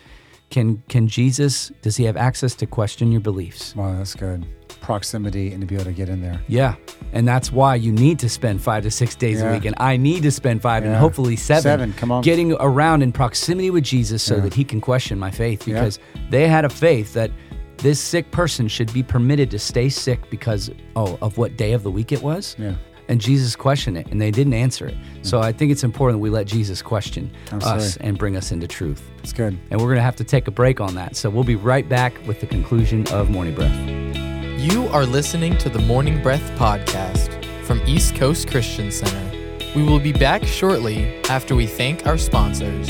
Can 0.50 0.82
can 0.90 1.08
Jesus? 1.08 1.72
Does 1.82 1.96
he 1.96 2.04
have 2.06 2.18
access 2.18 2.56
to 2.56 2.66
question 2.66 3.12
your 3.12 3.22
beliefs? 3.22 3.76
wow 3.76 3.96
that's 3.98 4.16
good 4.16 4.46
proximity 4.82 5.52
and 5.52 5.60
to 5.62 5.68
be 5.68 5.76
able 5.76 5.84
to 5.86 5.92
get 5.92 6.10
in 6.10 6.22
there 6.22 6.42
Yeah, 6.48 6.76
and 7.12 7.28
that's 7.28 7.52
why 7.52 7.76
you 7.76 7.92
need 7.92 8.18
to 8.20 8.30
spend 8.30 8.62
five 8.62 8.84
to 8.84 8.92
six 8.92 9.14
days 9.16 9.42
a 9.42 9.46
Yeah. 9.46 9.52
week, 9.54 9.66
and 9.66 9.76
I 9.78 9.98
need 9.98 10.24
to 10.24 10.32
spend 10.32 10.62
five 10.62 10.84
and 10.86 10.96
hopefully 10.96 11.36
seven. 11.36 11.64
Seven, 11.64 11.94
come 11.94 12.12
on. 12.12 12.22
getting 12.24 12.54
around 12.54 13.02
in 13.04 13.12
proximity 13.12 13.70
with 13.72 13.84
Jesus 13.84 14.24
so 14.24 14.36
Yeah. 14.36 14.42
that 14.42 14.54
he 14.54 14.64
can 14.64 14.80
question 14.82 15.20
my 15.20 15.32
faith 15.32 15.68
Yeah. 15.68 15.76
because 15.76 16.00
they 16.30 16.48
had 16.48 16.66
a 16.66 16.70
faith 16.70 17.14
that 17.14 17.30
this 17.78 18.00
sick 18.00 18.32
person 18.32 18.68
should 18.68 18.92
be 18.94 19.04
permitted 19.04 19.52
to 19.52 19.60
stay 19.60 19.90
sick 19.90 20.30
because 20.30 20.72
oh 20.96 21.18
of 21.22 21.38
what 21.38 21.56
day 21.58 21.74
of 21.74 21.84
the 21.84 21.92
week 21.92 22.12
it 22.12 22.22
was. 22.24 22.56
Yeah. 22.58 22.74
And 23.10 23.20
Jesus 23.20 23.56
questioned 23.56 23.98
it, 23.98 24.06
and 24.12 24.22
they 24.22 24.30
didn't 24.30 24.54
answer 24.54 24.86
it. 24.86 24.96
So 25.24 25.40
mm. 25.40 25.44
I 25.44 25.52
think 25.52 25.72
it's 25.72 25.84
important 25.84 26.20
that 26.20 26.22
we 26.22 26.30
let 26.30 26.46
Jesus 26.46 26.84
question 26.84 27.32
Absolutely. 27.52 27.84
us 27.84 27.98
and 27.98 28.18
bring 28.18 28.38
us 28.38 28.52
into 28.52 28.68
truth. 28.68 29.02
it's 29.24 29.34
good 29.34 29.58
And 29.72 29.82
we're 29.82 29.88
going 29.88 29.98
to 29.98 30.04
have 30.04 30.16
to 30.18 30.24
take 30.24 30.48
a 30.48 30.52
break 30.52 30.80
on 30.80 30.94
that. 30.96 31.16
So 31.16 31.30
we'll 31.30 31.44
be 31.44 31.56
right 31.56 31.90
back 31.90 32.14
with 32.28 32.40
the 32.40 32.48
conclusion 32.48 33.08
of 33.08 33.32
Morning 33.32 33.56
Breath. 33.56 33.76
You 34.62 34.88
are 34.90 35.06
listening 35.06 35.58
to 35.58 35.70
the 35.70 35.80
Morning 35.80 36.22
Breath 36.22 36.52
podcast 36.52 37.44
from 37.66 37.82
East 37.88 38.16
Coast 38.16 38.48
Christian 38.48 38.92
Center. 38.92 39.26
We 39.76 39.84
will 39.84 40.00
be 40.00 40.14
back 40.14 40.44
shortly 40.44 41.20
after 41.26 41.56
we 41.56 41.66
thank 41.66 42.06
our 42.06 42.18
sponsors. 42.18 42.90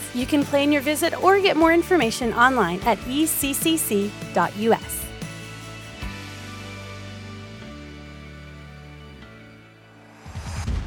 You 0.13 0.25
can 0.25 0.43
plan 0.43 0.71
your 0.71 0.81
visit 0.81 1.21
or 1.23 1.39
get 1.39 1.55
more 1.55 1.73
information 1.73 2.33
online 2.33 2.79
at 2.81 2.97
eccc.us. 2.99 4.11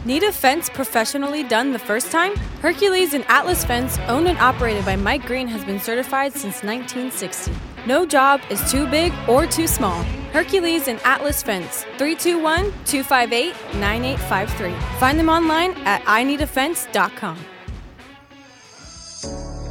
Need 0.05 0.23
a 0.23 0.33
fence 0.33 0.69
professionally 0.69 1.43
done 1.43 1.73
the 1.73 1.79
first 1.79 2.13
time? 2.13 2.37
Hercules 2.61 3.15
and 3.15 3.25
Atlas 3.27 3.65
Fence, 3.65 3.99
owned 4.01 4.29
and 4.29 4.37
operated 4.39 4.85
by 4.85 4.97
Mike 4.97 5.25
Green, 5.25 5.49
has 5.49 5.65
been 5.65 5.81
certified 5.81 6.35
since 6.35 6.63
1960. 6.63 7.51
No 7.87 8.05
job 8.05 8.43
is 8.51 8.71
too 8.71 8.87
big 8.87 9.15
or 9.27 9.47
too 9.47 9.67
small. 9.67 10.03
Hercules 10.35 10.89
and 10.89 11.01
Atlas 11.05 11.43
Fence, 11.43 11.85
321 11.97 12.65
258 12.85 13.55
9853. 13.77 14.99
Find 14.99 15.19
them 15.19 15.31
online 15.31 15.73
at 15.87 16.03
ineedafence.com. 16.03 17.39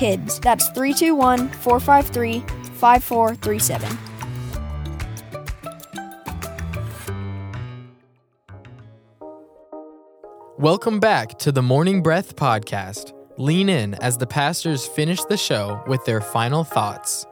kids. 0.00 0.40
That's 0.40 0.68
321 0.70 1.50
453 1.50 2.40
5437. 2.74 3.98
Welcome 10.58 11.00
back 11.00 11.38
to 11.38 11.52
the 11.52 11.62
Morning 11.62 12.02
Breath 12.02 12.36
podcast. 12.36 13.12
Lean 13.38 13.68
in 13.70 13.94
as 13.94 14.18
the 14.18 14.26
pastors 14.26 14.86
finish 14.86 15.22
the 15.24 15.36
show 15.36 15.82
with 15.86 16.04
their 16.04 16.20
final 16.20 16.64
thoughts. 16.64 17.26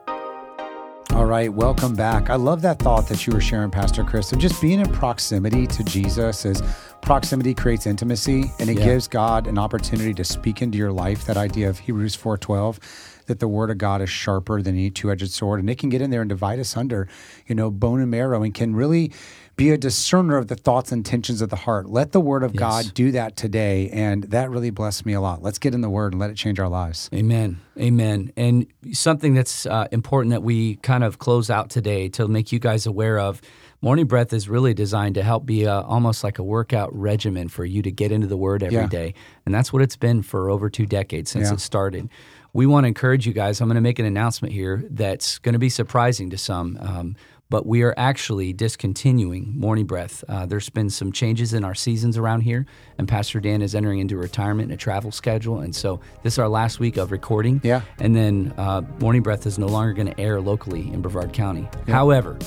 All 1.18 1.26
right, 1.26 1.52
welcome 1.52 1.96
back. 1.96 2.30
I 2.30 2.36
love 2.36 2.62
that 2.62 2.78
thought 2.78 3.08
that 3.08 3.26
you 3.26 3.32
were 3.32 3.40
sharing, 3.40 3.72
Pastor 3.72 4.04
Chris, 4.04 4.32
of 4.32 4.38
just 4.38 4.62
being 4.62 4.78
in 4.78 4.86
proximity 4.92 5.66
to 5.66 5.82
Jesus 5.82 6.46
as 6.46 6.62
proximity 7.02 7.54
creates 7.54 7.88
intimacy 7.88 8.52
and 8.60 8.70
it 8.70 8.78
Yeah. 8.78 8.84
gives 8.84 9.08
God 9.08 9.48
an 9.48 9.58
opportunity 9.58 10.14
to 10.14 10.22
speak 10.22 10.62
into 10.62 10.78
your 10.78 10.92
life. 10.92 11.24
That 11.24 11.36
idea 11.36 11.68
of 11.68 11.80
Hebrews 11.80 12.14
4:12 12.14 12.78
that 13.26 13.40
the 13.40 13.48
word 13.48 13.68
of 13.68 13.78
God 13.78 14.00
is 14.00 14.08
sharper 14.08 14.62
than 14.62 14.76
any 14.76 14.90
two-edged 14.90 15.32
sword 15.32 15.58
and 15.58 15.68
it 15.68 15.76
can 15.76 15.88
get 15.88 16.00
in 16.00 16.10
there 16.10 16.20
and 16.20 16.28
divide 16.28 16.60
us 16.60 16.76
under, 16.76 17.08
you 17.48 17.54
know, 17.56 17.68
bone 17.68 18.00
and 18.00 18.12
marrow 18.12 18.44
and 18.44 18.54
can 18.54 18.76
really 18.76 19.10
be 19.58 19.70
a 19.70 19.76
discerner 19.76 20.36
of 20.36 20.46
the 20.46 20.54
thoughts 20.54 20.92
and 20.92 21.00
intentions 21.00 21.42
of 21.42 21.50
the 21.50 21.56
heart. 21.56 21.90
Let 21.90 22.12
the 22.12 22.20
word 22.20 22.44
of 22.44 22.54
Yes. 22.54 22.60
God 22.60 22.94
do 22.94 23.10
that 23.10 23.34
today 23.36 23.90
and 23.90 24.22
that 24.24 24.50
really 24.50 24.70
blessed 24.70 25.04
me 25.04 25.12
a 25.14 25.20
lot. 25.20 25.42
Let's 25.42 25.58
get 25.58 25.74
in 25.74 25.80
the 25.80 25.90
word 25.90 26.12
and 26.12 26.20
let 26.20 26.30
it 26.30 26.36
change 26.36 26.60
our 26.60 26.68
lives. 26.68 27.10
Amen. 27.12 27.60
Amen. 27.78 28.32
And 28.36 28.66
something 28.92 29.34
that's 29.34 29.66
uh, 29.66 29.88
important 29.90 30.30
that 30.30 30.44
we 30.44 30.76
kind 30.76 31.02
of 31.02 31.18
close 31.18 31.50
out 31.50 31.70
today 31.70 32.08
to 32.10 32.28
make 32.28 32.52
you 32.52 32.60
guys 32.60 32.86
aware 32.86 33.18
of 33.18 33.42
Morning 33.80 34.06
Breath 34.06 34.32
is 34.32 34.48
really 34.48 34.74
designed 34.74 35.16
to 35.16 35.22
help 35.24 35.44
be 35.44 35.64
a, 35.64 35.80
almost 35.80 36.22
like 36.24 36.38
a 36.38 36.42
workout 36.44 36.94
regimen 36.96 37.48
for 37.48 37.64
you 37.64 37.82
to 37.82 37.90
get 37.92 38.10
into 38.12 38.26
the 38.26 38.36
Word 38.36 38.62
every 38.64 38.86
day, 38.88 39.06
Yeah. 39.14 39.22
And 39.46 39.54
that's 39.54 39.72
what 39.72 39.82
it's 39.82 39.94
been 39.96 40.22
for 40.22 40.50
over 40.50 40.68
two 40.70 40.84
decades 40.86 41.30
since 41.30 41.48
Yeah. 41.48 41.54
it 41.54 41.60
started. 41.60 42.08
We 42.52 42.66
want 42.66 42.84
to 42.84 42.88
encourage 42.88 43.24
you 43.26 43.32
guys. 43.32 43.60
I'm 43.60 43.68
going 43.68 43.76
to 43.76 43.80
make 43.80 44.00
an 44.00 44.06
announcement 44.06 44.52
here 44.52 44.82
that's 44.90 45.38
going 45.38 45.52
to 45.52 45.60
be 45.60 45.68
surprising 45.68 46.30
to 46.30 46.38
some. 46.38 46.76
Um, 46.80 47.16
but 47.50 47.66
we 47.66 47.82
are 47.82 47.94
actually 47.96 48.52
discontinuing 48.52 49.54
Morning 49.58 49.86
Breath. 49.86 50.22
Uh, 50.28 50.46
there's 50.46 50.68
been 50.68 50.90
some 50.90 51.12
changes 51.12 51.54
in 51.54 51.64
our 51.64 51.74
seasons 51.74 52.18
around 52.18 52.42
here, 52.42 52.66
and 52.98 53.08
Pastor 53.08 53.40
Dan 53.40 53.62
is 53.62 53.74
entering 53.74 54.00
into 54.00 54.16
retirement 54.16 54.70
and 54.70 54.74
a 54.74 54.76
travel 54.76 55.10
schedule. 55.10 55.60
And 55.60 55.74
so 55.74 56.00
this 56.22 56.34
is 56.34 56.38
our 56.38 56.48
last 56.48 56.78
week 56.80 56.96
of 56.96 57.10
recording. 57.10 57.60
Yeah. 57.64 57.82
And 57.98 58.14
then 58.14 58.54
uh, 58.58 58.82
Morning 59.00 59.22
Breath 59.22 59.46
is 59.46 59.58
no 59.58 59.66
longer 59.66 59.92
going 59.92 60.12
to 60.12 60.20
air 60.20 60.40
locally 60.40 60.92
in 60.92 61.00
Brevard 61.00 61.32
County. 61.32 61.68
However, 61.86 62.38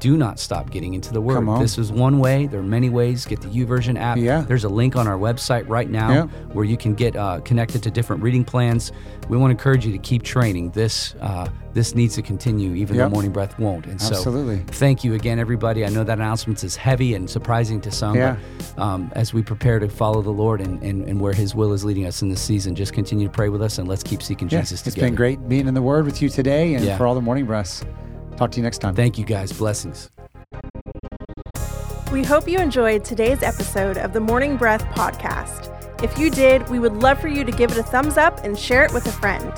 do 0.00 0.16
not 0.16 0.38
stop 0.38 0.70
getting 0.70 0.94
into 0.94 1.12
the 1.12 1.20
Word. 1.20 1.44
This 1.60 1.78
is 1.78 1.90
one 1.92 2.18
way. 2.18 2.46
There 2.46 2.60
are 2.60 2.62
many 2.62 2.88
ways. 2.88 3.24
Get 3.24 3.40
the 3.40 3.48
YouVersion 3.48 3.98
app. 3.98 4.18
Yeah. 4.18 4.42
There's 4.42 4.64
a 4.64 4.68
link 4.68 4.96
on 4.96 5.06
our 5.08 5.18
website 5.18 5.68
right 5.68 5.88
now 5.90 6.10
Yeah. 6.12 6.22
where 6.52 6.64
you 6.64 6.76
can 6.76 6.94
get 6.94 7.16
uh, 7.16 7.40
connected 7.40 7.82
to 7.82 7.90
different 7.90 8.22
reading 8.22 8.44
plans. 8.44 8.92
We 9.28 9.36
want 9.36 9.50
to 9.50 9.52
encourage 9.52 9.84
you 9.84 9.92
to 9.92 9.98
keep 9.98 10.22
training. 10.22 10.70
This 10.70 11.14
uh, 11.20 11.48
this 11.74 11.94
needs 11.94 12.14
to 12.16 12.22
continue, 12.22 12.74
even 12.74 12.96
Yep. 12.96 13.04
though 13.08 13.14
Morning 13.14 13.30
Breath 13.32 13.58
won't. 13.58 13.86
And 13.86 14.00
so, 14.00 14.14
Absolutely. 14.16 14.58
thank 14.68 15.04
you 15.04 15.14
again, 15.14 15.38
everybody. 15.38 15.84
I 15.84 15.90
know 15.90 16.02
that 16.02 16.18
announcement 16.18 16.64
is 16.64 16.74
heavy 16.76 17.14
and 17.14 17.28
surprising 17.28 17.80
to 17.82 17.90
some. 17.90 18.16
Yeah. 18.16 18.36
But, 18.74 18.82
um, 18.82 19.12
as 19.14 19.32
we 19.34 19.42
prepare 19.42 19.78
to 19.78 19.88
follow 19.88 20.22
the 20.22 20.30
Lord 20.30 20.60
and, 20.60 20.82
and, 20.82 21.04
and 21.08 21.20
where 21.20 21.32
His 21.34 21.54
will 21.54 21.72
is 21.72 21.84
leading 21.84 22.06
us 22.06 22.22
in 22.22 22.30
this 22.30 22.40
season, 22.40 22.74
just 22.74 22.92
continue 22.94 23.28
to 23.28 23.32
pray 23.32 23.48
with 23.48 23.62
us 23.62 23.78
and 23.78 23.86
let's 23.86 24.02
keep 24.02 24.22
seeking 24.22 24.48
Yeah, 24.48 24.60
Jesus 24.60 24.86
It's 24.86 24.96
been 24.96 25.14
great 25.14 25.46
being 25.48 25.68
in 25.68 25.74
the 25.74 25.82
word 25.82 26.04
with 26.06 26.20
you 26.22 26.28
today 26.28 26.74
and 26.74 26.96
for 26.98 27.06
all 27.06 27.14
the 27.14 27.20
morning 27.20 27.44
breaths. 27.46 27.84
Talk 28.38 28.52
to 28.52 28.58
you 28.58 28.62
next 28.62 28.78
time. 28.78 28.94
Thank 28.94 29.18
you, 29.18 29.24
guys. 29.24 29.52
Blessings. 29.52 30.10
We 32.12 32.22
hope 32.22 32.48
you 32.48 32.60
enjoyed 32.60 33.04
today's 33.04 33.42
episode 33.42 33.98
of 33.98 34.12
the 34.12 34.20
Morning 34.20 34.56
Breath 34.56 34.84
podcast. 34.94 35.74
If 36.04 36.16
you 36.16 36.30
did, 36.30 36.68
we 36.68 36.78
would 36.78 36.94
love 36.94 37.20
for 37.20 37.26
you 37.26 37.42
to 37.42 37.50
give 37.50 37.72
it 37.72 37.78
a 37.78 37.82
thumbs 37.82 38.16
up 38.16 38.44
and 38.44 38.56
share 38.56 38.84
it 38.84 38.92
with 38.94 39.06
a 39.08 39.12
friend. 39.12 39.52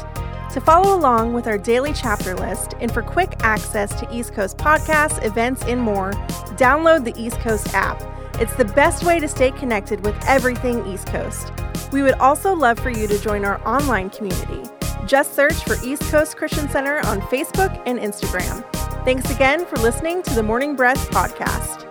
To 0.54 0.62
follow 0.62 0.96
along 0.96 1.34
with 1.34 1.46
our 1.46 1.58
daily 1.58 1.92
chapter 1.92 2.34
list 2.34 2.72
and 2.80 2.90
for 2.90 3.02
quick 3.02 3.34
access 3.40 3.94
to 4.00 4.08
East 4.10 4.32
Coast 4.32 4.56
podcasts, 4.56 5.22
events, 5.26 5.62
and 5.64 5.78
more, 5.78 6.12
download 6.56 7.04
the 7.04 7.14
East 7.22 7.38
Coast 7.40 7.74
app. 7.74 8.02
It's 8.40 8.54
the 8.54 8.64
best 8.64 9.04
way 9.04 9.20
to 9.20 9.28
stay 9.28 9.50
connected 9.50 10.02
with 10.06 10.16
everything 10.26 10.86
East 10.86 11.06
Coast. 11.06 11.52
We 11.92 12.02
would 12.02 12.14
also 12.14 12.54
love 12.54 12.78
for 12.78 12.88
you 12.88 13.06
to 13.06 13.18
join 13.18 13.44
our 13.44 13.60
online 13.68 14.08
community. 14.08 14.70
Just 15.06 15.34
search 15.34 15.64
for 15.64 15.76
East 15.84 16.02
Coast 16.10 16.36
Christian 16.36 16.68
Center 16.68 16.98
on 17.06 17.20
Facebook 17.22 17.82
and 17.86 17.98
Instagram. 17.98 18.64
Thanks 19.04 19.30
again 19.30 19.66
for 19.66 19.76
listening 19.76 20.22
to 20.24 20.34
the 20.34 20.42
Morning 20.42 20.76
Breath 20.76 21.10
podcast. 21.10 21.89